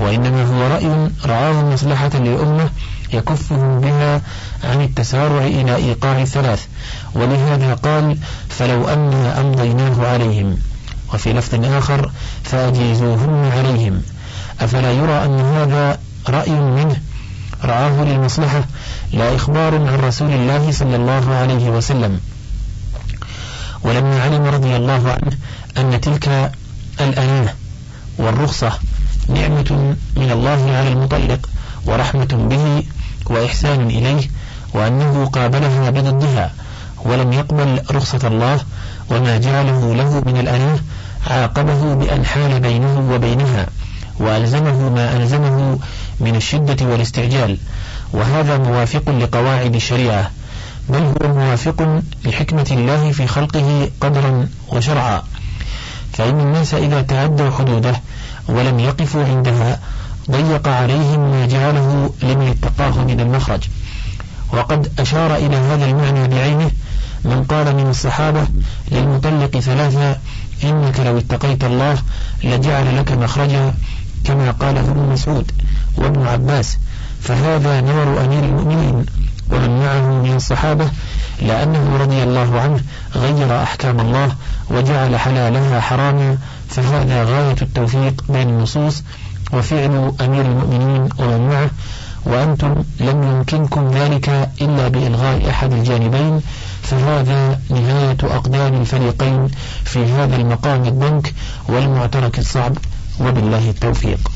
وإنما 0.00 0.44
هو 0.44 0.74
رأي 0.74 1.10
رعاه 1.26 1.62
مصلحة 1.72 2.10
للأمة 2.14 2.68
يكفهم 3.12 3.80
بها 3.80 4.20
عن 4.64 4.80
التسارع 4.80 5.44
إلى 5.44 5.76
إيقاع 5.76 6.22
الثلاث. 6.22 6.66
ولهذا 7.14 7.74
قال 7.74 8.16
فلو 8.58 8.88
أنا 8.88 9.40
أمضيناه 9.40 10.06
عليهم. 10.06 10.58
وفي 11.14 11.32
لفظ 11.32 11.64
آخر 11.64 12.10
فأجيزوهن 12.44 13.50
عليهم. 13.56 14.02
أفلا 14.60 14.92
يرى 14.92 15.24
أن 15.24 15.40
هذا 15.40 15.98
رأي 16.28 16.50
منه؟ 16.50 16.96
رعاه 17.64 18.04
للمصلحة. 18.04 18.64
لا 19.12 19.36
إخبار 19.36 19.74
عن 19.74 20.00
رسول 20.00 20.30
الله 20.30 20.72
صلى 20.72 20.96
الله 20.96 21.34
عليه 21.34 21.70
وسلم. 21.70 22.20
ولما 23.82 24.22
علم 24.22 24.44
رضي 24.44 24.76
الله 24.76 25.12
عنه 25.12 25.32
أن 25.78 26.00
تلك 26.00 26.52
الأناه 27.00 27.54
والرخصة 28.18 28.72
نعمة 29.28 29.96
من 30.16 30.30
الله 30.30 30.76
على 30.76 30.88
المطلق 30.88 31.48
ورحمة 31.86 32.48
به 32.50 32.82
وإحسان 33.26 33.86
إليه 33.86 34.30
وأنه 34.74 35.26
قابلها 35.26 35.90
بضدها 35.90 36.52
ولم 37.04 37.32
يقبل 37.32 37.80
رخصة 37.90 38.28
الله 38.28 38.60
وما 39.10 39.38
جعله 39.38 39.94
له 39.94 40.22
من 40.26 40.36
الأناه 40.40 40.78
عاقبه 41.30 41.94
بأن 41.94 42.24
حال 42.24 42.60
بينه 42.60 43.10
وبينها 43.14 43.66
وألزمه 44.18 44.88
ما 44.88 45.16
ألزمه 45.16 45.78
من 46.20 46.36
الشدة 46.36 46.86
والاستعجال. 46.86 47.58
وهذا 48.12 48.58
موافق 48.58 49.10
لقواعد 49.10 49.74
الشريعة 49.74 50.30
بل 50.88 51.02
هو 51.22 51.34
موافق 51.34 52.02
لحكمة 52.24 52.66
الله 52.70 53.12
في 53.12 53.26
خلقه 53.26 53.90
قدرا 54.00 54.48
وشرعا. 54.68 55.22
فإن 56.12 56.40
الناس 56.40 56.74
إذا 56.74 57.02
تعدوا 57.02 57.50
حدوده 57.50 58.00
ولم 58.48 58.78
يقفوا 58.78 59.24
عندها 59.24 59.80
ضيق 60.30 60.68
عليهم 60.68 61.30
ما 61.30 61.46
جعله 61.46 62.10
لمن 62.22 62.48
اتقاه 62.48 63.04
من 63.04 63.20
المخرج. 63.20 63.62
وقد 64.52 64.92
أشار 64.98 65.36
إلى 65.36 65.56
هذا 65.56 65.84
المعنى 65.84 66.28
بعينه 66.28 66.70
من 67.24 67.44
قال 67.44 67.76
من 67.76 67.86
الصحابة 67.90 68.46
للمطلق 68.92 69.58
ثلاثة 69.58 70.16
إنك 70.64 71.00
لو 71.00 71.18
اتقيت 71.18 71.64
الله 71.64 71.98
لجعل 72.44 72.98
لك 72.98 73.12
مخرجا 73.12 73.74
كما 74.24 74.50
قاله 74.50 74.80
ابن 74.80 75.12
مسعود 75.12 75.52
وابن 75.96 76.26
عباس. 76.26 76.78
فهذا 77.20 77.80
نور 77.80 78.24
أمير 78.24 78.44
المؤمنين 78.44 79.06
ومن 79.50 79.78
معه 79.80 80.22
من 80.22 80.36
الصحابة 80.36 80.88
لأنه 81.42 81.96
رضي 81.96 82.22
الله 82.22 82.60
عنه 82.60 82.80
غير 83.14 83.62
أحكام 83.62 84.00
الله 84.00 84.32
وجعل 84.70 85.16
حلالها 85.16 85.80
حراما. 85.80 86.38
فهذا 86.68 87.24
غاية 87.24 87.56
التوفيق 87.62 88.24
بين 88.28 88.48
النصوص 88.48 89.02
وفعل 89.52 90.12
أمير 90.20 90.44
المؤمنين 90.44 91.08
ومن 91.18 91.48
معه. 91.48 91.70
وأنتم 92.26 92.74
لم 93.00 93.22
يمكنكم 93.22 93.90
ذلك 93.90 94.48
إلا 94.60 94.88
بإلغاء 94.88 95.50
أحد 95.50 95.72
الجانبين. 95.72 96.40
فهذا 96.84 97.60
نهاية 97.70 98.16
أقدام 98.22 98.80
الفريقين 98.80 99.48
في 99.84 100.04
هذا 100.04 100.36
المقام 100.36 100.84
الضنك 100.84 101.34
والمعترك 101.68 102.38
الصعب 102.38 102.76
وبالله 103.20 103.70
التوفيق. 103.70 104.30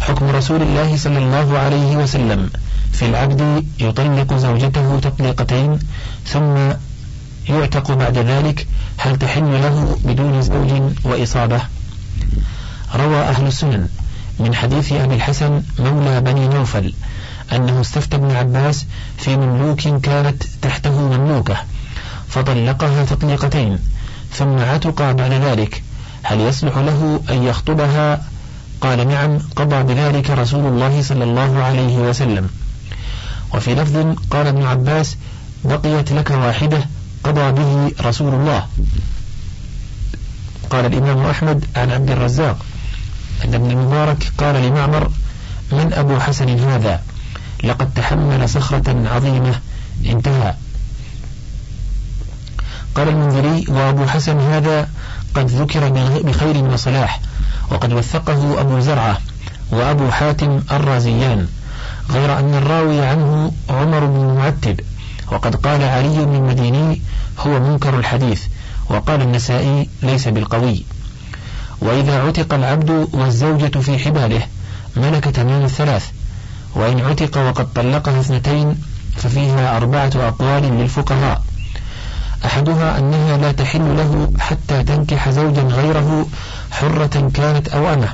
حكم 0.00 0.26
رسول 0.26 0.62
الله 0.62 0.96
صلى 0.96 1.18
الله 1.18 1.58
عليه 1.58 1.96
وسلم 1.96 2.50
في 2.92 3.06
العبد 3.06 3.66
يطلق 3.80 4.34
زوجته 4.34 5.00
تطليقتين 5.00 5.78
ثم 6.26 6.56
يعتق 7.48 7.92
بعد 7.92 8.18
ذلك 8.18 8.66
هل 8.96 9.18
تحل 9.18 9.52
له 9.62 9.98
بدون 10.04 10.42
زوج 10.42 10.82
وإصابة؟ 11.04 11.60
روى 12.94 13.20
أهل 13.20 13.46
السنن 13.46 13.88
من 14.40 14.54
حديث 14.54 14.92
أبي 14.92 15.14
الحسن 15.14 15.62
مولى 15.78 16.20
بني 16.20 16.48
نوفل 16.48 16.94
أنه 17.52 17.80
استفتى 17.80 18.16
ابن 18.16 18.30
عباس 18.30 18.86
في 19.18 19.36
مملوك 19.36 19.80
كانت 19.80 20.42
تحته 20.62 21.00
مملوكة 21.00 21.56
فطلقها 22.28 23.04
تطليقتين 23.04 23.78
ثم 24.32 24.58
عتق 24.58 25.10
بعد 25.10 25.32
ذلك 25.32 25.82
هل 26.22 26.40
يصلح 26.40 26.76
له 26.76 27.20
أن 27.30 27.42
يخطبها؟ 27.42 28.24
قال 28.80 29.08
نعم 29.08 29.38
قضى 29.56 29.82
بذلك 29.82 30.30
رسول 30.30 30.66
الله 30.66 31.02
صلى 31.02 31.24
الله 31.24 31.62
عليه 31.62 31.96
وسلم. 31.98 32.48
وفي 33.54 33.74
لفظ 33.74 34.16
قال 34.30 34.46
ابن 34.46 34.62
عباس 34.62 35.16
بقيت 35.64 36.12
لك 36.12 36.30
واحدة 36.30 36.78
قضى 37.24 37.52
به 37.52 37.92
رسول 38.00 38.34
الله. 38.34 38.66
قال 40.70 40.86
الإمام 40.86 41.26
أحمد 41.26 41.64
عن 41.76 41.90
عبد 41.90 42.10
الرزاق 42.10 42.56
أن 43.44 43.54
ابن 43.54 43.70
المبارك 43.70 44.32
قال 44.38 44.54
لمعمر 44.54 45.10
من 45.72 45.92
أبو 45.92 46.18
حسن 46.18 46.58
هذا؟ 46.58 47.02
لقد 47.64 47.94
تحمل 47.94 48.48
صخرة 48.48 49.08
عظيمة. 49.14 49.60
انتهى. 50.06 50.54
قال 52.94 53.08
المنذري 53.08 53.64
وأبو 53.68 54.06
حسن 54.06 54.38
هذا 54.40 54.88
قد 55.34 55.46
ذكر 55.50 55.88
بخير 56.22 56.56
وصلاح 56.56 57.20
وقد 57.70 57.92
وثقه 57.92 58.60
أبو 58.60 58.80
زرعة 58.80 59.18
وأبو 59.70 60.10
حاتم 60.10 60.62
الرازيان 60.72 61.48
غير 62.10 62.38
أن 62.38 62.54
الراوي 62.54 63.02
عنه 63.02 63.52
عمر 63.70 64.04
بن 64.04 64.34
معتب 64.38 64.80
وقد 65.32 65.56
قال 65.56 65.82
علي 65.82 66.24
بن 66.24 66.34
المديني 66.34 67.02
هو 67.38 67.60
منكر 67.60 67.98
الحديث 67.98 68.42
وقال 68.90 69.22
النسائي 69.22 69.88
ليس 70.02 70.28
بالقوي 70.28 70.84
وإذا 71.80 72.22
عتق 72.22 72.54
العبد 72.54 73.08
والزوجة 73.12 73.78
في 73.78 73.98
حباله 73.98 74.42
ملك 74.96 75.24
تمام 75.24 75.64
الثلاث 75.64 76.10
وإن 76.74 77.00
عتق 77.00 77.38
وقد 77.48 77.72
طلقها 77.72 78.20
اثنتين 78.20 78.76
ففيها 79.16 79.76
أربعة 79.76 80.10
أقوال 80.16 80.62
للفقهاء. 80.62 81.42
أحدها 82.44 82.98
أنها 82.98 83.36
لا 83.36 83.52
تحل 83.52 83.96
له 83.96 84.32
حتى 84.38 84.82
تنكح 84.82 85.30
زوجا 85.30 85.62
غيره 85.62 86.26
حرة 86.70 87.30
كانت 87.34 87.68
أو 87.68 87.94
أمة 87.94 88.08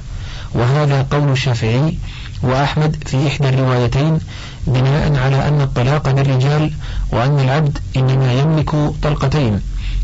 وهذا 0.54 1.06
قول 1.10 1.32
الشافعي 1.32 1.98
وأحمد 2.42 2.96
في 3.06 3.28
إحدى 3.28 3.48
الروايتين 3.48 4.18
بناء 4.66 5.16
على 5.16 5.48
أن 5.48 5.60
الطلاق 5.60 6.08
للرجال 6.08 6.72
وأن 7.12 7.40
العبد 7.40 7.78
إنما 7.96 8.32
يملك 8.32 8.70
طلقتين 9.02 9.60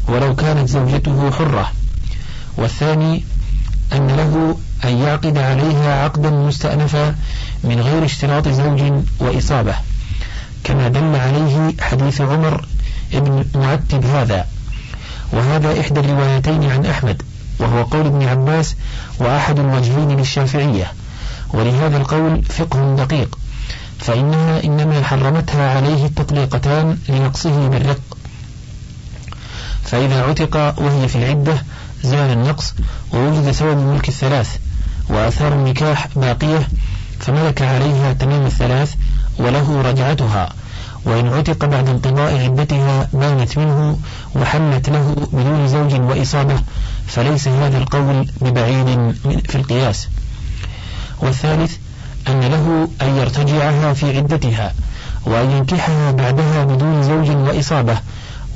ولو 0.08 0.34
كانت 0.34 0.68
زوجته 0.68 1.30
حرة. 1.30 1.72
والثاني 2.56 3.24
أن 3.92 4.06
له 4.06 4.56
أن 4.84 4.98
يعقد 4.98 5.38
عليها 5.38 6.04
عقدا 6.04 6.30
مستأنفا 6.30 7.14
من 7.64 7.80
غير 7.80 8.04
اشتراط 8.04 8.48
زوج 8.48 8.92
وإصابة. 9.20 9.74
كما 10.64 10.88
دل 10.88 11.16
عليه 11.16 11.72
حديث 11.80 12.20
عمر 12.20 12.66
ابن 13.14 13.44
معتب 13.54 14.04
هذا. 14.04 14.46
وهذا 15.32 15.80
إحدى 15.80 16.00
الروايتين 16.00 16.70
عن 16.70 16.86
أحمد 16.86 17.22
وهو 17.58 17.82
قول 17.82 18.06
ابن 18.06 18.22
عباس 18.22 18.76
وأحد 19.18 19.58
الوجهين 19.58 20.16
للشافعية. 20.16 20.92
ولهذا 21.54 21.96
القول 21.96 22.42
فقه 22.42 22.96
دقيق 22.96 23.38
فإنها 23.98 24.64
إنما 24.64 25.02
حرمتها 25.02 25.76
عليه 25.76 26.06
التطليقتان 26.06 26.98
لنقصه 27.08 27.68
بالرق 27.68 28.00
فإذا 29.84 30.22
عتق 30.22 30.56
وهي 30.56 31.08
في 31.08 31.16
العدة 31.16 31.62
زال 32.02 32.32
النقص 32.32 32.74
ووجد 33.12 33.50
سبب 33.50 33.76
ملك 33.78 34.08
الثلاث. 34.08 34.58
وآثار 35.08 35.52
النكاح 35.52 36.08
باقية 36.16 36.68
فملك 37.20 37.62
عليها 37.62 38.12
تمام 38.12 38.46
الثلاث 38.46 38.94
وله 39.38 39.82
رجعتها 39.82 40.48
وإن 41.04 41.28
عتق 41.28 41.64
بعد 41.64 41.88
انقضاء 41.88 42.44
عدتها 42.44 43.08
بانت 43.12 43.58
منه 43.58 43.98
وحلت 44.36 44.88
له 44.88 45.14
بدون 45.32 45.68
زوج 45.68 45.94
وإصابة 46.00 46.60
فليس 47.06 47.48
هذا 47.48 47.78
القول 47.78 48.28
ببعيد 48.40 49.14
في 49.48 49.54
القياس. 49.54 50.08
والثالث 51.20 51.76
أن 52.28 52.40
له 52.40 52.88
أن 53.02 53.16
يرتجعها 53.16 53.92
في 53.92 54.16
عدتها 54.16 54.74
وأن 55.26 55.50
ينكحها 55.50 56.10
بعدها 56.10 56.64
بدون 56.64 57.02
زوج 57.02 57.30
وإصابة 57.30 57.98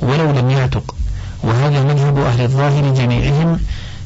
ولو 0.01 0.31
لم 0.31 0.49
يعتق 0.49 0.95
وهذا 1.43 1.83
مذهب 1.83 2.17
أهل 2.17 2.41
الظاهر 2.41 2.93
جميعهم 2.93 3.59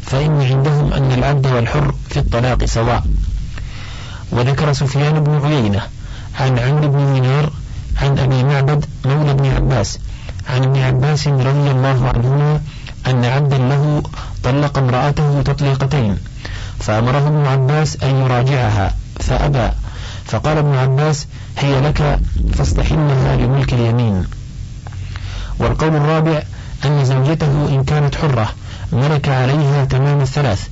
فإن 0.05 0.41
عندهم 0.41 0.93
أن 0.93 1.11
العبد 1.11 1.47
والحر 1.47 1.93
في 2.09 2.19
الطلاق 2.19 2.65
سواء. 2.65 3.03
وذكر 4.31 4.73
سفيان 4.73 5.23
بن 5.23 5.45
عيينة 5.45 5.81
عن 6.39 6.59
عمرو 6.59 6.87
بن 6.87 7.13
دينار 7.13 7.49
عن 8.01 8.19
أبي 8.19 8.43
معبد 8.43 8.85
مولى 9.05 9.31
ابن 9.31 9.45
عباس 9.45 9.99
عن 10.49 10.63
ابن 10.63 10.79
عباس 10.79 11.27
رضي 11.27 11.71
الله 11.71 12.11
عنهما 12.15 12.61
أن 13.07 13.25
عبدا 13.25 13.57
له 13.57 14.03
طلق 14.43 14.77
امرأته 14.77 15.41
تطليقتين 15.41 16.17
فأمره 16.79 17.27
ابن 17.27 17.45
عباس 17.45 17.97
أن 18.03 18.15
يراجعها 18.15 18.95
فأبى. 19.19 19.69
فقال 20.25 20.57
ابن 20.57 20.75
عباس 20.75 21.27
هي 21.57 21.81
لك 21.81 22.19
فاستحلها 22.53 23.35
لملك 23.35 23.73
اليمين. 23.73 24.25
والقول 25.59 25.95
الرابع 25.95 26.43
أن 26.85 27.05
زوجته 27.05 27.67
إن 27.69 27.83
كانت 27.83 28.15
حرة 28.15 28.49
ملك 28.95 29.29
عليها 29.29 29.85
تمام 29.85 30.21
الثلاث 30.21 30.67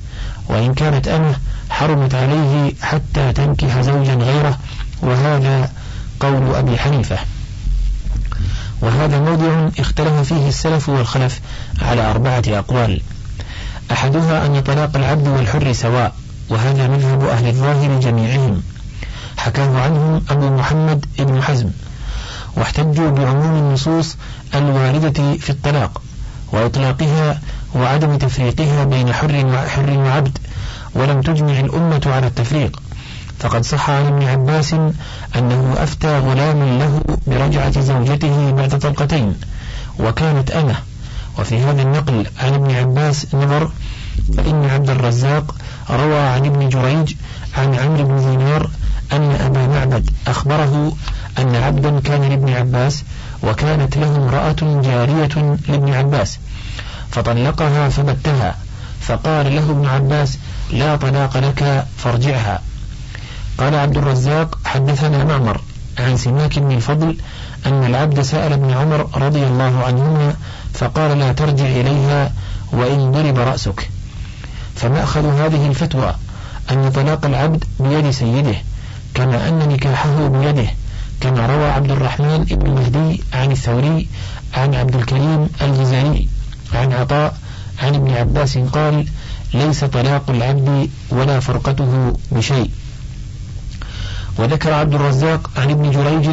وإن 0.48 0.74
كانت 0.74 1.08
أمه 1.08 1.34
حرمت 1.70 2.14
عليه 2.14 2.72
حتى 2.82 3.32
تنكح 3.32 3.80
زوجا 3.80 4.14
غيره 4.14 4.58
وهذا 5.02 5.70
قول 6.20 6.54
أبي 6.54 6.78
حنيفة. 6.78 7.18
وهذا 8.80 9.20
موضع 9.20 9.68
اختلف 9.78 10.12
فيه 10.12 10.48
السلف 10.48 10.88
والخلف 10.88 11.40
على 11.82 12.10
أربعة 12.10 12.42
أقوال. 12.48 13.00
أحدها 13.92 14.46
أن 14.46 14.60
طلاق 14.60 14.96
العبد 14.96 15.28
والحر 15.28 15.72
سواء 15.72 16.14
وهذا 16.48 16.88
مذهب 16.88 17.24
أهل 17.24 17.48
الظاهر 17.48 18.00
جميعهم. 18.00 18.62
حكاه 19.36 19.80
عنهم 19.80 20.22
أبو 20.30 20.48
محمد 20.56 21.06
بن 21.18 21.42
حزم. 21.42 21.70
واحتجوا 22.56 23.10
بعموم 23.10 23.56
النصوص 23.56 24.16
الواردة 24.54 25.36
في 25.36 25.50
الطلاق 25.50 26.02
وإطلاقها 26.52 27.40
وعدم 27.74 28.16
تفريقها 28.18 28.84
بين 28.84 29.12
حر 29.12 29.46
وحر 29.46 29.90
وعبد 29.90 30.38
ولم 30.94 31.20
تجمع 31.20 31.60
الأمة 31.60 32.02
على 32.06 32.26
التفريق. 32.26 32.82
فقد 33.38 33.64
صح 33.64 33.90
عن 33.90 34.06
ابن 34.06 34.22
عباس 34.28 34.74
أنه 35.36 35.74
أفتى 35.78 36.18
غلام 36.18 36.78
له 36.78 37.00
برجعة 37.26 37.80
زوجته 37.80 38.50
بعد 38.50 38.78
طلقتين 38.78 39.34
وكانت 39.98 40.50
أمة. 40.50 40.76
وفي 41.38 41.58
هذا 41.58 41.82
النقل 41.82 42.26
عن 42.40 42.54
ابن 42.54 42.74
عباس 42.74 43.34
نظر 43.34 43.70
فإن 44.36 44.64
عبد 44.64 44.90
الرزاق 44.90 45.54
روى 45.90 46.18
عن 46.18 46.46
ابن 46.46 46.68
جريج 46.68 47.14
عن 47.58 47.74
عمرو 47.74 48.04
بن 48.04 48.16
دينار 48.16 48.70
أن 49.12 49.30
أبا 49.40 49.66
معبد 49.66 50.10
أخبره 50.26 50.92
أن 51.38 51.56
عبدا 51.56 52.00
كان 52.00 52.22
لابن 52.22 52.52
عباس 52.52 53.04
وكانت 53.42 53.96
له 53.96 54.16
امرأة 54.16 54.80
جارية 54.82 55.56
لابن 55.68 55.94
عباس. 55.94 56.38
فطلقها 57.14 57.88
فبتها 57.88 58.56
فقال 59.00 59.56
له 59.56 59.70
ابن 59.70 59.86
عباس 59.86 60.38
لا 60.70 60.96
طلاق 60.96 61.36
لك 61.36 61.86
فارجعها. 61.96 62.62
قال 63.58 63.74
عبد 63.74 63.96
الرزاق 63.96 64.58
حدثنا 64.64 65.24
معمر 65.24 65.60
عن 65.98 66.16
سماك 66.16 66.58
بن 66.58 66.72
الفضل 66.72 67.16
أن 67.66 67.84
العبد 67.84 68.20
سأل 68.20 68.52
ابن 68.52 68.70
عمر 68.70 69.08
رضي 69.14 69.46
الله 69.46 69.84
عنهما 69.84 70.36
فقال 70.74 71.18
لا 71.18 71.32
ترجع 71.32 71.66
إليها 71.66 72.32
وإن 72.72 73.12
ضرب 73.12 73.38
رأسك. 73.38 73.90
فمأخذ 74.76 75.26
هذه 75.26 75.66
الفتوى 75.66 76.14
أن 76.70 76.90
طلاق 76.90 77.26
العبد 77.26 77.64
بيد 77.80 78.10
سيده 78.10 78.56
كما 79.14 79.48
أن 79.48 79.58
نكاحه 79.58 80.28
بيده 80.28 80.66
كما 81.20 81.46
روى 81.46 81.70
عبد 81.70 81.90
الرحمن 81.90 82.44
بن 82.44 82.70
مهدي 82.70 83.22
عن 83.32 83.52
الثوري 83.52 84.08
عن 84.54 84.74
عبد 84.74 84.96
الكريم 84.96 85.48
الجزائري. 85.62 86.28
عن 86.72 86.92
عطاء 86.92 87.36
عن 87.82 87.94
ابن 87.94 88.10
عباس 88.10 88.58
قال 88.58 89.06
ليس 89.54 89.84
طلاق 89.84 90.30
العبد 90.30 90.90
ولا 91.10 91.40
فرقته 91.40 92.16
بشيء. 92.32 92.70
وذكر 94.38 94.72
عبد 94.72 94.94
الرزاق 94.94 95.50
عن 95.56 95.70
ابن 95.70 95.90
جريج 95.90 96.26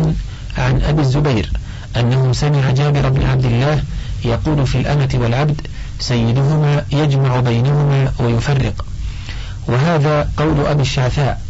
عن 0.58 0.82
أبي 0.82 1.02
الزبير 1.02 1.52
أنه 1.98 2.34
سمع 2.34 2.72
جابر 2.72 3.10
بن 3.10 3.24
عبد 3.24 3.46
الله 3.46 3.84
يقول 4.26 4.68
في 4.68 4.78
الأمة 4.78 5.10
والعبد 5.14 5.62
سيدهما 6.00 6.86
يجمع 6.92 7.40
بينهما 7.40 8.14
ويفرق. 8.20 8.86
وهذا 9.68 10.30
قول 10.38 10.66
أبي 10.66 10.82
الشعثاء. 10.82 11.42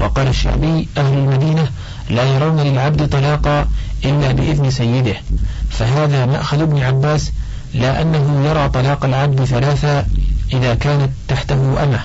وقال 0.00 0.28
الشعبي 0.28 0.88
أهل 0.98 1.12
المدينة 1.18 1.68
لا 2.10 2.24
يرون 2.24 2.60
للعبد 2.60 3.08
طلاقا 3.08 3.68
إلا 4.04 4.32
بإذن 4.32 4.70
سيده 4.70 5.16
فهذا 5.70 6.26
مأخذ 6.26 6.60
ابن 6.60 6.82
عباس 6.82 7.32
لا 7.74 8.02
أنه 8.02 8.46
يرى 8.46 8.68
طلاق 8.68 9.04
العبد 9.04 9.44
ثلاثة 9.44 10.04
إذا 10.52 10.74
كانت 10.74 11.10
تحته 11.28 11.84
أمه. 11.84 12.00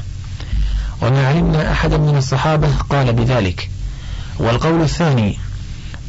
وما 1.01 1.27
علمنا 1.27 1.71
أحدا 1.71 1.97
من 1.97 2.17
الصحابة 2.17 2.67
قال 2.89 3.13
بذلك. 3.13 3.69
والقول 4.39 4.81
الثاني 4.81 5.37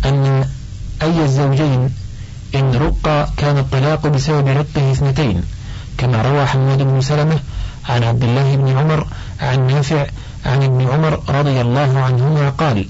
أن 0.04 0.44
أي 1.02 1.24
الزوجين 1.24 1.90
إن 2.54 2.74
رق 2.74 3.32
كان 3.36 3.58
الطلاق 3.58 4.06
بسبب 4.06 4.48
رقه 4.48 4.92
اثنتين 4.92 5.42
كما 5.98 6.22
روى 6.22 6.46
حماد 6.46 6.82
بن 6.82 7.00
سلمة 7.00 7.38
عن 7.88 8.04
عبد 8.04 8.22
الله 8.22 8.56
بن 8.56 8.78
عمر 8.78 9.06
عن 9.40 9.66
نافع 9.66 10.06
عن 10.46 10.62
ابن 10.62 10.88
عمر 10.88 11.20
رضي 11.28 11.60
الله 11.60 12.00
عنهما 12.00 12.50
قال 12.50 12.86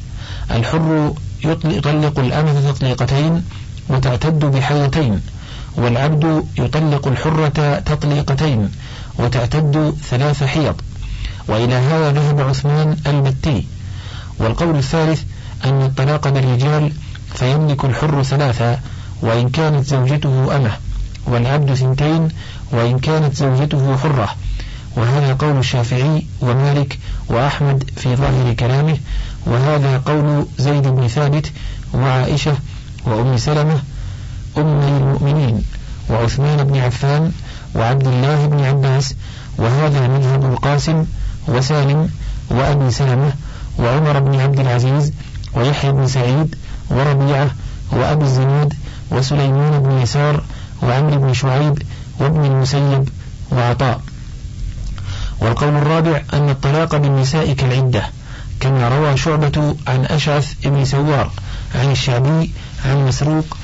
الحر 0.50 1.14
يطلق 1.44 2.18
الأمة 2.18 2.70
تطليقتين 2.72 3.44
وتعتد 3.88 4.44
بحيتين 4.44 5.20
والعبد 5.76 6.44
يطلق 6.58 7.08
الحرة 7.08 7.78
تطليقتين 7.78 8.70
وتعتد 9.18 9.94
ثلاث 10.10 10.44
حيض 10.44 10.74
وإلى 11.48 11.74
هذا 11.74 12.12
ذهب 12.12 12.40
عثمان 12.40 12.96
البتي 13.06 13.66
والقول 14.38 14.76
الثالث 14.76 15.22
أن 15.64 15.82
الطلاق 15.82 16.28
بالرجال 16.28 16.92
فيملك 17.34 17.84
الحر 17.84 18.22
ثلاثة 18.22 18.78
وإن 19.22 19.48
كانت 19.48 19.86
زوجته 19.86 20.56
أمة 20.56 20.72
والعبد 21.26 21.74
ثنتين 21.74 22.28
وإن 22.72 22.98
كانت 22.98 23.34
زوجته 23.34 23.96
حرة. 23.96 24.28
وهذا 24.96 25.34
قول 25.34 25.58
الشافعي 25.58 26.26
ومالك 26.40 26.98
وأحمد 27.28 27.90
في 27.96 28.16
ظاهر 28.16 28.52
كلامه 28.52 28.96
وهذا 29.46 29.98
قول 29.98 30.46
زيد 30.58 30.82
بن 30.82 31.08
ثابت 31.08 31.52
وعائشة 31.94 32.56
وأم 33.06 33.36
سلمة 33.36 33.82
أم 34.58 34.80
المؤمنين 34.82 35.62
وعثمان 36.10 36.64
بن 36.64 36.78
عفان 36.78 37.32
وعبد 37.74 38.06
الله 38.06 38.46
بن 38.46 38.64
عباس 38.64 39.14
وهذا 39.58 40.08
مذهب 40.08 40.44
القاسم 40.52 41.04
وسالم 41.48 42.10
وأبي 42.50 42.90
سلمة 42.90 43.32
وعمر 43.78 44.18
بن 44.20 44.40
عبد 44.40 44.60
العزيز 44.60 45.12
ويحيى 45.54 45.92
بن 45.92 46.06
سعيد 46.06 46.54
وربيعة 46.90 47.50
وأبي 47.92 48.24
الزناد 48.24 48.74
وسليمان 49.10 49.82
بن 49.82 50.00
يسار 50.02 50.42
وعمرو 50.82 51.18
بن 51.20 51.32
شعيب 51.34 51.82
وابن 52.20 52.44
المسيب 52.44 53.08
وعطاء. 53.52 54.00
والقول 55.40 55.76
الرابع 55.76 56.22
أن 56.32 56.50
الطلاق 56.50 56.96
بالنساء 56.96 57.52
كالعدة 57.52 58.02
كما 58.60 58.88
روى 58.88 59.16
شعبة 59.16 59.76
عن 59.86 60.04
أشعث 60.04 60.54
بن 60.64 60.84
سوار 60.84 61.30
عن 61.74 61.90
الشعبي 61.90 62.50
عن 62.84 63.06
مسروق 63.08 63.56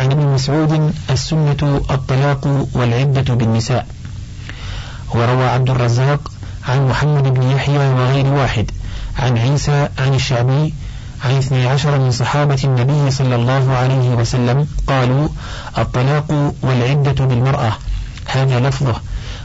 عن 0.00 0.12
ابن 0.12 0.26
مسعود 0.26 0.94
السنة 1.10 1.82
الطلاق 1.90 2.66
والعدة 2.72 3.34
بالنساء. 3.34 3.86
وروى 5.14 5.44
عبد 5.44 5.70
الرزاق 5.70 6.32
عن 6.68 6.88
محمد 6.88 7.34
بن 7.34 7.50
يحيى 7.50 7.78
وغير 7.78 8.26
واحد 8.26 8.70
عن 9.18 9.38
عيسى 9.38 9.88
عن 9.98 10.14
الشعبي 10.14 10.74
عن 11.24 11.30
اثني 11.30 11.66
عشر 11.66 11.98
من 11.98 12.10
صحابة 12.10 12.58
النبي 12.64 13.10
صلى 13.10 13.34
الله 13.34 13.72
عليه 13.72 14.08
وسلم 14.14 14.66
قالوا 14.86 15.28
الطلاق 15.78 16.54
والعدة 16.62 17.24
بالمرأة. 17.24 17.72
هذا 18.26 18.60
لفظه. 18.60 19.00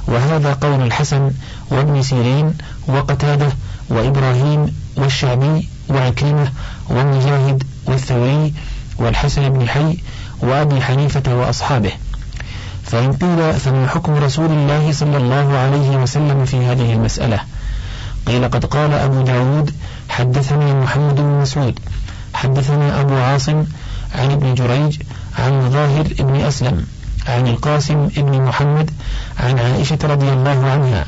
وهذا 0.07 0.53
قول 0.53 0.81
الحسن 0.81 1.31
وابن 1.71 2.01
سيرين 2.01 2.53
وقتادة 2.87 3.49
وإبراهيم 3.89 4.75
والشعبي 4.97 5.69
وعكرمة 5.89 6.51
والمجاهد 6.89 7.63
والثوري 7.85 8.53
والحسن 8.97 9.49
بن 9.49 9.69
حي 9.69 9.97
وأبي 10.41 10.81
حنيفة 10.81 11.35
وأصحابه. 11.35 11.91
فإن 12.83 13.13
قيل 13.13 13.53
فما 13.53 13.87
حكم 13.87 14.13
رسول 14.13 14.51
الله 14.51 14.91
صلى 14.91 15.17
الله 15.17 15.57
عليه 15.57 15.97
وسلم 15.97 16.45
في 16.45 16.57
هذه 16.57 16.93
المسألة. 16.93 17.39
قيل 18.27 18.47
قد 18.47 18.65
قال 18.65 18.93
أبو 18.93 19.21
داود 19.21 19.73
حدثني 20.09 20.73
محمد 20.73 21.15
بن 21.15 21.39
مسعود. 21.41 21.79
حدثنا 22.33 23.01
أبو 23.01 23.15
عاصم 23.15 23.65
عن 24.15 24.31
ابن 24.31 24.53
جريج 24.53 25.01
عن 25.39 25.65
مظاهر 25.65 26.05
ابن 26.19 26.35
أسلم 26.35 26.85
عن 27.27 27.47
القاسم 27.47 28.09
ابن 28.17 28.41
محمد 28.41 28.91
عن 29.39 29.59
عائشة 29.59 29.97
رضي 30.03 30.29
الله 30.29 30.69
عنها 30.69 31.05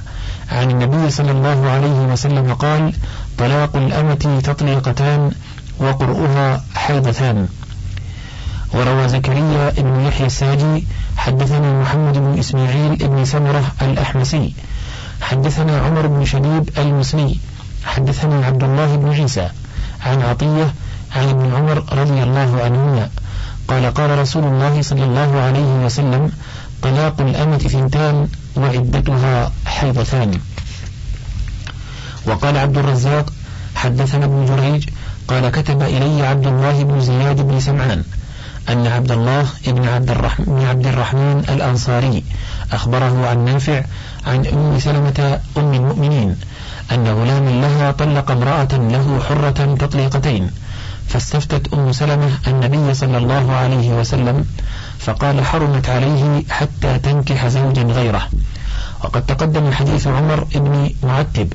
عن 0.52 0.72
النبي 0.72 1.10
صلى 1.10 1.32
الله 1.32 1.70
عليه 1.70 2.14
وسلم 2.14 2.54
قال 2.54 2.94
طلاق 3.38 3.76
الأمة 3.76 4.42
تطليقتان 4.44 5.32
وقرؤها 5.80 6.64
حيضتان. 6.76 7.48
وروى 8.74 9.10
زكريا 9.10 9.70
بن 9.78 10.06
يحيى 10.06 10.28
الساجي 10.28 10.88
حدثنا 11.18 11.82
محمد 11.82 12.18
بن 12.18 12.40
إسماعيل 12.40 12.96
بن 12.96 13.26
سمرة 13.26 13.64
الأحمسي. 13.82 14.54
حدثنا 15.22 15.80
عمر 15.82 16.08
بن 16.08 16.26
شديد 16.26 16.72
المسلي 16.78 17.38
حدثنا 17.86 18.46
عبد 18.46 18.64
الله 18.64 18.96
بن 18.96 19.10
عيسى. 19.14 19.50
عن 20.06 20.22
عطية 20.22 20.74
عن 21.16 21.30
ابن 21.30 21.54
عمر 21.56 21.84
رضي 21.94 22.24
الله 22.24 22.64
عنهما. 22.64 23.10
قال 23.68 23.94
قال 23.94 24.20
رسول 24.20 24.44
الله 24.44 24.82
صلى 24.82 25.04
الله 25.04 25.42
عليه 25.42 25.86
وسلم 25.86 26.32
طلاق 26.82 27.22
الأمة 27.22 27.58
ثنتان 27.58 28.28
وعدتها 28.58 29.52
حيضتان. 29.66 30.40
وقال 32.28 32.58
عبد 32.58 32.78
الرزاق 32.78 33.34
حدثنا 33.76 34.26
ابن 34.26 34.46
جريج 34.46 34.90
قال 35.28 35.50
كتب 35.50 35.82
إلي 35.82 36.28
عبد 36.28 36.48
الله 36.48 36.84
بن 36.84 37.02
زياد 37.02 37.42
بن 37.42 37.60
سمعان. 37.60 38.04
أن 38.70 38.88
عبد 38.88 39.12
الله 39.12 39.46
بن 39.68 39.88
عبد 39.88 40.12
الرحمن, 40.12 40.46
بن 40.46 40.66
عبد 40.66 40.88
الرحمن 40.88 41.44
الأنصاري 41.50 42.24
أخبره 42.72 43.28
عن 43.28 43.46
نافع 43.46 43.84
عن 44.28 44.46
أم 44.46 44.80
سلمة 44.80 45.40
أم 45.58 45.74
المؤمنين 45.74 46.36
أن 46.92 47.08
غلاما 47.08 47.50
لها 47.50 47.92
طلق 47.92 48.32
امرأة 48.32 48.74
له 48.74 49.20
حرة 49.30 49.76
تطليقتين 49.80 50.52
فاستفتت 51.08 51.74
أم 51.74 51.92
سلمة 51.92 52.30
النبي 52.48 52.94
صلى 52.94 53.18
الله 53.18 53.52
عليه 53.52 54.00
وسلم 54.00 54.46
فقال 55.00 55.46
حرمت 55.46 55.90
عليه 55.90 56.44
حتى 56.50 57.00
تنكح 57.00 57.48
زوجا 57.48 57.84
غيره. 57.84 58.28
وقد 59.04 59.26
تقدم 59.26 59.72
حديث 59.72 60.08
عمر 60.08 60.48
بن 60.56 60.90
معتب 61.04 61.54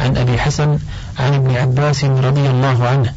عن 0.00 0.16
أبي 0.16 0.38
حسن 0.38 0.78
عن 1.18 1.34
ابن 1.34 1.56
عباس 1.56 2.04
رضي 2.04 2.50
الله 2.50 2.88
عنه 2.88 3.12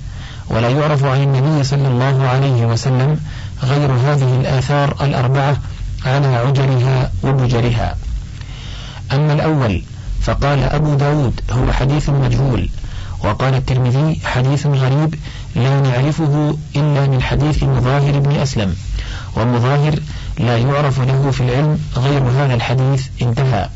ولا 0.49 0.69
يعرف 0.69 1.03
عن 1.03 1.23
النبي 1.23 1.63
صلى 1.63 1.87
الله 1.87 2.27
عليه 2.27 2.65
وسلم 2.65 3.19
غير 3.63 3.91
هذه 3.91 4.35
الآثار 4.41 4.95
الأربعة 5.01 5.57
على 6.05 6.27
عجلها 6.27 7.11
وبجرها. 7.23 7.97
أما 9.13 9.33
الأول 9.33 9.81
فقال 10.21 10.63
أبو 10.63 10.95
داود 10.95 11.41
هو 11.51 11.71
حديث 11.71 12.09
مجهول 12.09 12.69
وقال 13.23 13.53
الترمذي 13.55 14.19
حديث 14.25 14.67
غريب 14.67 15.15
لا 15.55 15.79
نعرفه 15.81 16.57
إلا 16.75 17.07
من 17.07 17.21
حديث 17.21 17.63
مظاهر 17.63 18.19
بن 18.19 18.31
أسلم 18.35 18.75
ومظاهر 19.35 19.99
لا 20.39 20.57
يعرف 20.57 20.99
له 20.99 21.31
في 21.31 21.41
العلم 21.41 21.79
غير 21.97 22.21
هذا 22.21 22.53
الحديث 22.53 23.07
انتهى. 23.21 23.69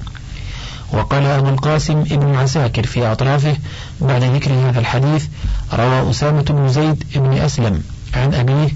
وقال 0.94 1.26
أبو 1.26 1.50
القاسم 1.50 2.00
ابن 2.00 2.36
عساكر 2.36 2.86
في 2.86 3.12
أطرافه 3.12 3.58
بعد 4.02 4.24
ذكر 4.24 4.52
هذا 4.54 4.80
الحديث 4.80 5.26
روى 5.74 6.10
أسامة 6.10 6.42
بن 6.42 6.70
زيد 6.70 7.04
بن 7.16 7.34
أسلم 7.34 7.84
عن 8.14 8.34
أبيه 8.34 8.70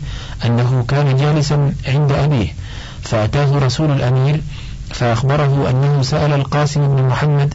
أنه 0.45 0.85
كان 0.87 1.17
جالسا 1.17 1.73
عند 1.87 2.11
أبيه 2.11 2.53
فأتاه 3.01 3.59
رسول 3.59 3.91
الأمير 3.91 4.41
فأخبره 4.89 5.69
أنه 5.69 6.01
سأل 6.01 6.33
القاسم 6.33 6.95
بن 6.95 7.03
محمد 7.03 7.53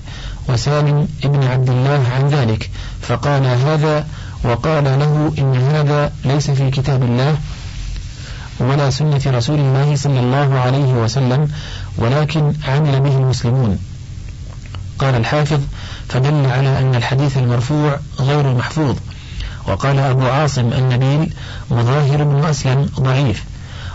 وسالم 0.49 1.09
ابن 1.25 1.45
عبد 1.45 1.71
الله 1.71 2.09
عن 2.17 2.29
ذلك 2.29 2.71
فقال 3.03 3.47
هذا؟ 3.47 4.07
وقال 4.45 4.85
له 4.85 5.33
إن 5.39 5.57
هذا 5.57 6.13
ليس 6.25 6.51
في 6.51 6.71
كتاب 6.71 7.03
الله 7.03 7.37
ولا 8.61 8.91
سنة 8.91 9.21
رسول 9.27 9.59
الله 9.59 9.97
صلى 9.97 10.21
الله 10.21 10.59
عليه 10.59 10.93
وسلم 10.93 11.49
ولكن 11.97 12.53
عمل 12.69 13.01
به 13.01 13.17
المسلمون. 13.17 13.79
قال 14.99 15.15
الحافظ 15.15 15.61
فدل 16.09 16.47
على 16.47 16.79
أن 16.79 16.95
الحديث 16.95 17.39
المرفوع 17.39 17.99
غير 18.21 18.51
المحفوظ. 18.51 18.97
وقال 19.67 19.99
أبو 19.99 20.27
عاصم 20.27 20.73
النبيل 20.73 21.33
مظاهر 21.71 22.25
بن 22.25 22.45
أسلم 22.45 22.89
ضعيف. 23.01 23.45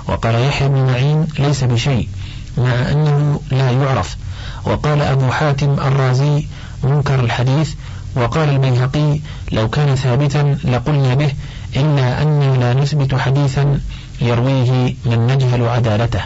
وقال 0.08 0.36
يحيى 0.36 0.68
بن 0.68 0.86
معين 0.86 1.28
ليس 1.40 1.64
بشيء 1.64 2.10
مع 2.58 2.72
أنه 2.92 3.40
لا 3.52 3.72
يعرف. 3.72 4.18
وقال 4.66 5.02
أبو 5.02 5.32
حاتم 5.32 5.74
الرازي 5.74 6.46
منكر 6.84 7.20
الحديث. 7.20 7.74
وقال 8.16 8.50
البيهقي 8.50 9.20
لو 9.52 9.70
كان 9.70 9.96
ثابتا 9.96 10.58
لقلنا 10.64 11.14
به 11.14 11.32
إلا 11.76 12.22
أننا 12.22 12.58
لا 12.58 12.82
نثبت 12.82 13.16
حديثا 13.16 13.80
يرويه 14.22 14.96
من 15.06 15.28
نجهل 15.28 15.68
عدالته. 15.68 16.22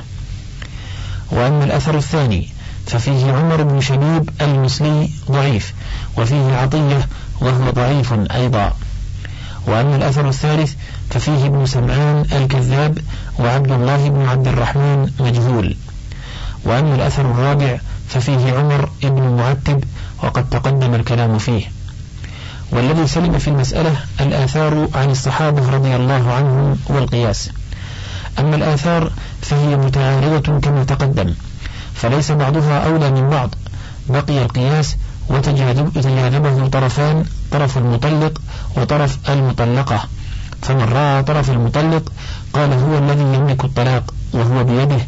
وأما 1.32 1.63
الأثر 1.63 1.97
الثاني 1.97 2.57
ففيه 2.88 3.32
عمر 3.32 3.64
بن 3.64 3.82
شبيب 3.82 4.30
المسلي 4.42 5.10
ضعيف 5.32 5.74
وفيه 6.18 6.56
عطية 6.56 7.08
وهو 7.42 7.70
ضعيف 7.70 8.14
أيضا. 8.32 8.74
وأما 9.68 9.96
الأثر 9.96 10.30
الثالث 10.30 10.74
ففيه 11.10 11.46
ابن 11.46 11.66
سمعان 11.66 12.26
الكذاب 12.32 12.98
وعبد 13.40 13.72
الله 13.72 14.10
بن 14.10 14.26
عبد 14.26 14.48
الرحمن 14.48 15.12
مجهول. 15.20 15.76
وأما 16.66 16.96
الأثر 16.96 17.32
الرابع 17.32 17.78
ففيه 18.10 18.54
عمر 18.54 18.90
بن 19.04 19.24
المعتب 19.24 19.84
وقد 20.24 20.50
تقدم 20.50 20.94
الكلام 20.96 21.38
فيه. 21.38 21.66
والذي 22.72 23.08
سلم 23.08 23.38
في 23.38 23.48
المسألة 23.48 23.96
الآثار 24.20 24.88
عن 24.96 25.10
الصحابة 25.10 25.70
رضي 25.70 25.96
الله 25.96 26.34
عنهم 26.34 26.80
والقياس. 26.88 27.50
أما 28.40 28.56
الآثار 28.56 29.12
فهي 29.42 29.78
متعارضة 29.78 30.60
كما 30.60 30.84
تقدم. 30.84 31.34
فليس 31.98 32.32
بعضها 32.32 32.86
أولى 32.86 33.12
من 33.12 33.30
بعض. 33.30 33.50
بقي 34.10 34.41
القياس 34.41 34.95
وتجاذبه 35.30 36.68
طرفان 36.68 37.26
طرف 37.52 37.78
المطلق 37.78 38.41
وطرف 38.78 39.18
المطلقة. 39.30 40.04
فمن 40.62 40.84
رأى 40.84 41.24
طرف 41.24 41.50
المطلق 41.50 42.12
قال 42.54 42.74
هو 42.74 42.98
الذي 42.98 43.24
يملك 43.36 43.66
الطلاق 43.66 44.14
وهو 44.34 44.64
بيده. 44.64 45.00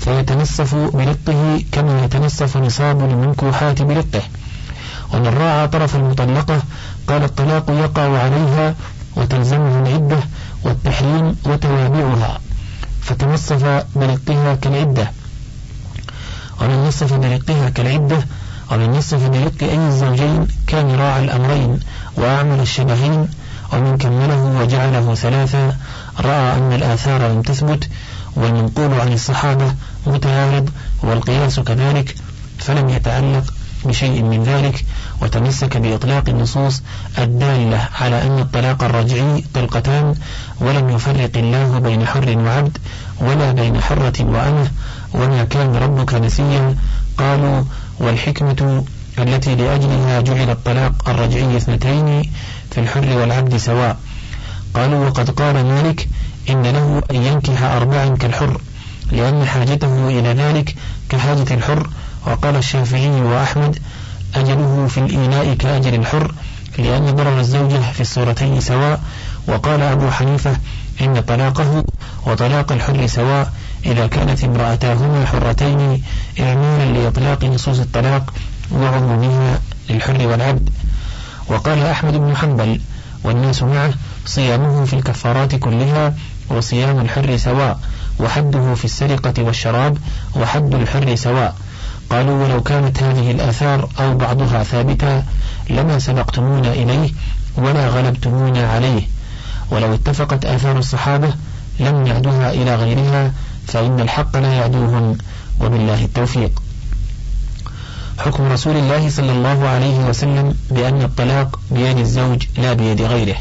فيتنصف 0.00 0.74
برقه 0.74 1.62
كما 1.72 2.04
يتنصف 2.04 2.56
نصاب 2.56 3.00
المنكوحات 3.10 3.82
برقه 3.82 4.22
ومن 5.14 5.28
راعى 5.28 5.68
طرف 5.68 5.96
المطلقة 5.96 6.62
قال 7.08 7.24
الطلاق 7.24 7.70
يقع 7.70 8.18
عليها 8.18 8.74
وتلزمه 9.16 9.82
العدة 9.86 10.18
والتحريم 10.64 11.36
وتوابعها. 11.46 12.38
فتنصف 13.02 13.84
برقها 13.96 14.54
كالعدة. 14.54 15.10
ومن 16.60 16.84
نصف 16.88 17.12
برقها 17.12 17.70
كالعدة. 17.70 18.26
ومن 18.70 18.90
نصف 18.90 19.28
برق 19.28 19.62
أي 19.62 19.86
الزوجين 19.88 20.48
كان 20.66 20.90
راعى 20.96 21.24
الأمرين 21.24 21.80
وأعمل 22.16 22.60
الشبهين 22.60 23.28
ومن 23.72 23.98
كمله 23.98 24.60
وجعله 24.60 25.14
ثلاثا. 25.14 25.76
رأى 26.20 26.56
أن 26.58 26.72
الآثار 26.72 27.28
لم 27.32 27.42
تثبت 27.42 27.88
والمنقول 28.36 29.00
عن 29.00 29.12
الصحابة 29.12 29.74
متعارض 30.06 30.70
والقياس 31.02 31.60
كذلك 31.60 32.14
فلم 32.58 32.88
يتعلق 32.88 33.44
بشيء 33.84 34.22
من 34.22 34.44
ذلك. 34.44 34.84
وتمسك 35.22 35.76
بإطلاق 35.76 36.28
النصوص 36.28 36.82
الدالة 37.18 37.88
على 38.00 38.22
أن 38.22 38.38
الطلاق 38.38 38.84
الرجعي 38.84 39.44
طلقتان 39.54 40.14
ولم 40.60 40.90
يفرق 40.90 41.30
الله 41.36 41.78
بين 41.78 42.06
حر 42.06 42.38
وعبد 42.38 42.78
ولا 43.20 43.52
بين 43.52 43.80
حرة 43.80 44.12
وأمة. 44.20 44.70
وما 45.14 45.44
كان 45.44 45.76
ربك 45.76 46.14
نسيا. 46.14 46.76
قالوا 47.18 47.62
والحكمة 47.98 48.84
التي 49.18 49.54
لأجلها 49.54 50.20
جعل 50.20 50.50
الطلاق 50.50 51.08
الرجعي 51.08 51.56
اثنتين 51.56 52.30
في 52.70 52.80
الحر 52.80 53.18
والعبد 53.18 53.56
سواء. 53.56 53.96
قالوا 54.74 55.06
وقد 55.06 55.30
قال 55.30 55.64
مالك 55.66 56.08
إن 56.50 56.62
له 56.62 57.02
أن 57.10 57.16
ينكح 57.16 57.62
أربعا 57.62 58.06
كالحر 58.16 58.60
لأن 59.12 59.46
حاجته 59.46 60.08
إلى 60.08 60.28
ذلك 60.28 60.74
كحاجة 61.08 61.54
الحر. 61.54 61.88
وقال 62.26 62.56
الشافعي 62.56 63.20
وأحمد 63.22 63.78
أجله 64.34 64.86
في 64.90 64.98
الإيلاء 64.98 65.54
كأجل 65.54 65.94
الحر 65.94 66.34
لأن 66.78 67.10
ضرر 67.10 67.40
الزوجة 67.40 67.92
في 67.92 68.00
الصورتين 68.00 68.60
سواء. 68.60 69.00
وقال 69.48 69.82
أبو 69.82 70.10
حنيفة 70.10 70.56
إن 71.00 71.20
طلاقه 71.20 71.84
وطلاق 72.26 72.72
الحر 72.72 73.06
سواء. 73.06 73.52
إذا 73.86 74.06
كانت 74.06 74.44
امرأتاهما 74.44 75.26
حرتين 75.26 76.02
إعمالا 76.40 76.98
لإطلاق 76.98 77.44
نصوص 77.44 77.78
الطلاق 77.78 78.32
وعمومها 78.72 79.60
للحر 79.90 80.26
والعبد. 80.26 80.70
وقال 81.48 81.78
أحمد 81.78 82.12
بن 82.16 82.36
حنبل 82.36 82.80
والناس 83.24 83.62
معه 83.62 83.92
صيامه 84.26 84.84
في 84.84 84.92
الكفارات 84.92 85.54
كلها 85.54 86.14
وصيام 86.48 87.00
الحر 87.00 87.36
سواء 87.36 87.78
وحده 88.20 88.74
في 88.74 88.84
السرقة 88.84 89.42
والشراب 89.42 89.98
وحد 90.36 90.74
الحر 90.74 91.14
سواء. 91.14 91.54
قالوا 92.10 92.44
ولو 92.44 92.62
كانت 92.62 93.02
هذه 93.02 93.30
الآثار 93.30 93.88
أو 94.00 94.14
بعضها 94.14 94.62
ثابتا 94.62 95.24
لما 95.70 95.98
سبقتمونا 95.98 96.72
إليه 96.72 97.10
ولا 97.56 97.88
غلبتمونا 97.88 98.70
عليه. 98.70 99.02
ولو 99.70 99.94
اتفقت 99.94 100.44
آثار 100.44 100.78
الصحابة 100.78 101.34
لم 101.80 102.06
يعدوها 102.06 102.52
إلى 102.52 102.74
غيرها 102.76 103.32
فإن 103.66 104.00
الحق 104.00 104.36
لا 104.36 104.52
يعدوهم 104.52 105.18
وبالله 105.60 106.04
التوفيق. 106.04 106.62
حكم 108.18 108.52
رسول 108.52 108.76
الله 108.76 109.10
صلى 109.10 109.32
الله 109.32 109.68
عليه 109.68 109.98
وسلم 110.08 110.54
بأن 110.70 111.02
الطلاق 111.02 111.60
بيد 111.70 111.98
الزوج 111.98 112.42
لا 112.58 112.72
بيد 112.72 113.02
غيره. 113.02 113.36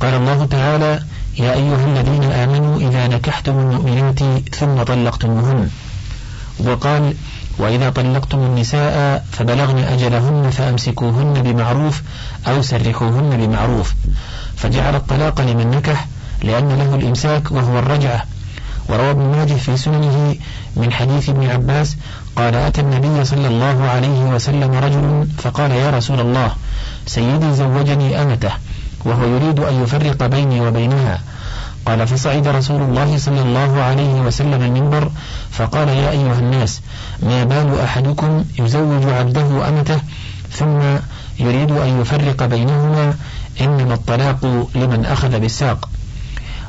قال 0.00 0.14
الله 0.14 0.46
تعالى 0.46 1.02
يا 1.38 1.52
أيها 1.52 1.84
الذين 1.86 2.24
آمنوا 2.24 2.80
إذا 2.80 3.06
نكحتم 3.06 3.58
المؤمنات 3.58 4.18
ثم 4.54 4.82
طلقتموهن. 4.82 5.70
وقال 6.58 7.14
وإذا 7.58 7.90
طلقتم 7.90 8.38
النساء 8.38 9.24
فبلغن 9.32 9.78
أجلهن 9.78 10.50
فأمسكوهن 10.50 11.42
بمعروف 11.42 12.02
أو 12.48 12.62
سرحوهن 12.62 13.46
بمعروف. 13.46 13.94
فجعل 14.56 14.94
الطلاق 14.96 15.40
لمن 15.40 15.70
نكح 15.70 16.06
لأن 16.42 16.68
له 16.68 16.94
الإمساك 16.94 17.52
وهو 17.52 17.78
الرجعة 17.78 18.24
وروى 18.90 19.10
ابن 19.10 19.22
ماجه 19.22 19.54
في 19.54 19.76
سننه 19.76 20.36
من 20.76 20.92
حديث 20.92 21.28
ابن 21.28 21.46
عباس 21.50 21.96
قال 22.36 22.54
أتى 22.54 22.80
النبي 22.80 23.24
صلى 23.24 23.48
الله 23.48 23.84
عليه 23.84 24.20
وسلم 24.34 24.74
رجل 24.74 25.28
فقال 25.38 25.70
يا 25.70 25.90
رسول 25.90 26.20
الله 26.20 26.52
سيدي 27.06 27.54
زوجني 27.54 28.22
أمته 28.22 28.52
وهو 29.04 29.26
يريد 29.26 29.60
أن 29.60 29.82
يفرق 29.82 30.26
بيني 30.26 30.60
وبينها. 30.60 31.20
قال 31.86 32.06
فصعد 32.06 32.48
رسول 32.48 32.82
الله 32.82 33.18
صلى 33.18 33.42
الله 33.42 33.82
عليه 33.82 34.20
وسلم 34.20 34.62
المنبر 34.62 35.10
فقال 35.50 35.88
يا 35.88 36.10
أيها 36.10 36.38
الناس 36.38 36.80
ما 37.22 37.44
بال 37.44 37.80
أحدكم 37.80 38.44
يزوج 38.58 39.04
عبده 39.04 39.68
أمته؟ 39.68 40.00
ثم 40.52 40.80
يريد 41.38 41.70
أن 41.70 42.00
يفرق 42.00 42.44
بينهما 42.44 43.14
إنما 43.60 43.94
الطلاق 43.94 44.68
لمن 44.74 45.04
أخذ 45.06 45.38
بالساق. 45.38 45.89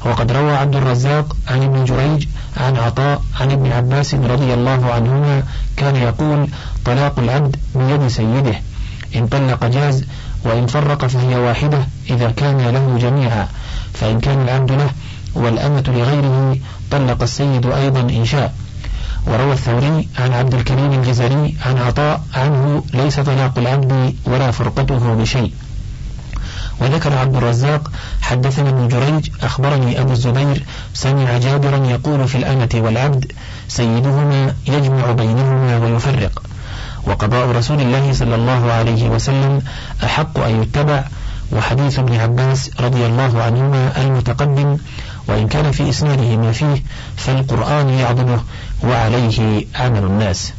وقد 0.06 0.32
روى 0.32 0.52
عبد 0.52 0.76
الرزاق 0.76 1.36
عن 1.48 1.64
ابن 1.64 1.86
جريج 1.86 2.28
عن 2.58 2.78
عطاء 2.78 3.22
عن 3.40 3.52
ابن 3.52 3.72
عباس 3.72 4.14
رضي 4.14 4.54
الله 4.54 4.92
عنهما 4.94 5.44
كان 5.78 5.96
يقول 5.96 6.48
طلاق 6.86 7.20
العبد 7.20 7.56
بيد 7.76 8.08
سيده 8.08 8.56
إن 9.16 9.28
طلق 9.28 9.66
جاز 9.66 10.06
وإن 10.44 10.68
فرق 10.68 11.06
فهي 11.06 11.36
واحدة 11.36 11.88
إذا 12.10 12.32
كان 12.32 12.58
له 12.58 12.98
جميعا 13.02 13.48
فإن 13.94 14.20
كان 14.20 14.42
العبد 14.42 14.72
له 14.72 14.90
والأمة 15.36 15.84
لغيره 15.88 16.58
طلق 16.92 17.22
السيد 17.22 17.66
أيضا 17.66 18.00
إن 18.02 18.26
شاء 18.26 18.54
وروى 19.28 19.54
الثوري 19.54 20.08
عن 20.20 20.34
عبد 20.34 20.54
الكريم 20.54 20.94
الجزري 20.94 21.56
عن 21.66 21.78
عطاء 21.78 22.22
عنه 22.34 22.84
ليس 22.94 23.20
طلاق 23.20 23.58
العبد 23.58 24.16
ولا 24.26 24.52
فرقته 24.52 25.16
بشيء 25.16 25.54
وذكر 26.82 27.18
عبد 27.18 27.36
الرزاق 27.36 27.92
حدثنا 28.22 28.70
ابن 28.70 28.88
جريج 28.88 29.30
أخبرني 29.44 30.02
أبو 30.02 30.12
الزبير 30.12 30.64
سمع 30.94 31.38
جابرا 31.38 31.78
يقول 31.78 32.28
في 32.28 32.36
الأمة 32.38 32.70
والعبد 32.76 33.32
سيدهما 33.68 34.56
يجمع 34.68 35.12
بينهما 35.12 35.78
ويفرق. 35.78 36.44
وقضاء 37.08 37.48
رسول 37.48 37.82
الله 37.82 38.14
صلى 38.14 38.36
الله 38.36 38.72
عليه 38.72 39.10
وسلم 39.10 39.62
أحق 40.04 40.40
أن 40.40 40.62
يتبع 40.62 41.04
وحديث 41.52 42.00
ابن 42.00 42.16
عباس 42.16 42.70
رضي 42.80 43.06
الله 43.06 43.44
عنهما 43.44 44.02
المتقدم 44.02 44.78
وإن 45.28 45.48
كان 45.48 45.72
في 45.72 45.90
إسناده 45.90 46.38
ما 46.38 46.52
فيه 46.52 46.84
فالقرآن 47.18 47.90
يعظمه 47.90 48.42
وعليه 48.84 49.66
عمل 49.76 50.04
الناس. 50.04 50.54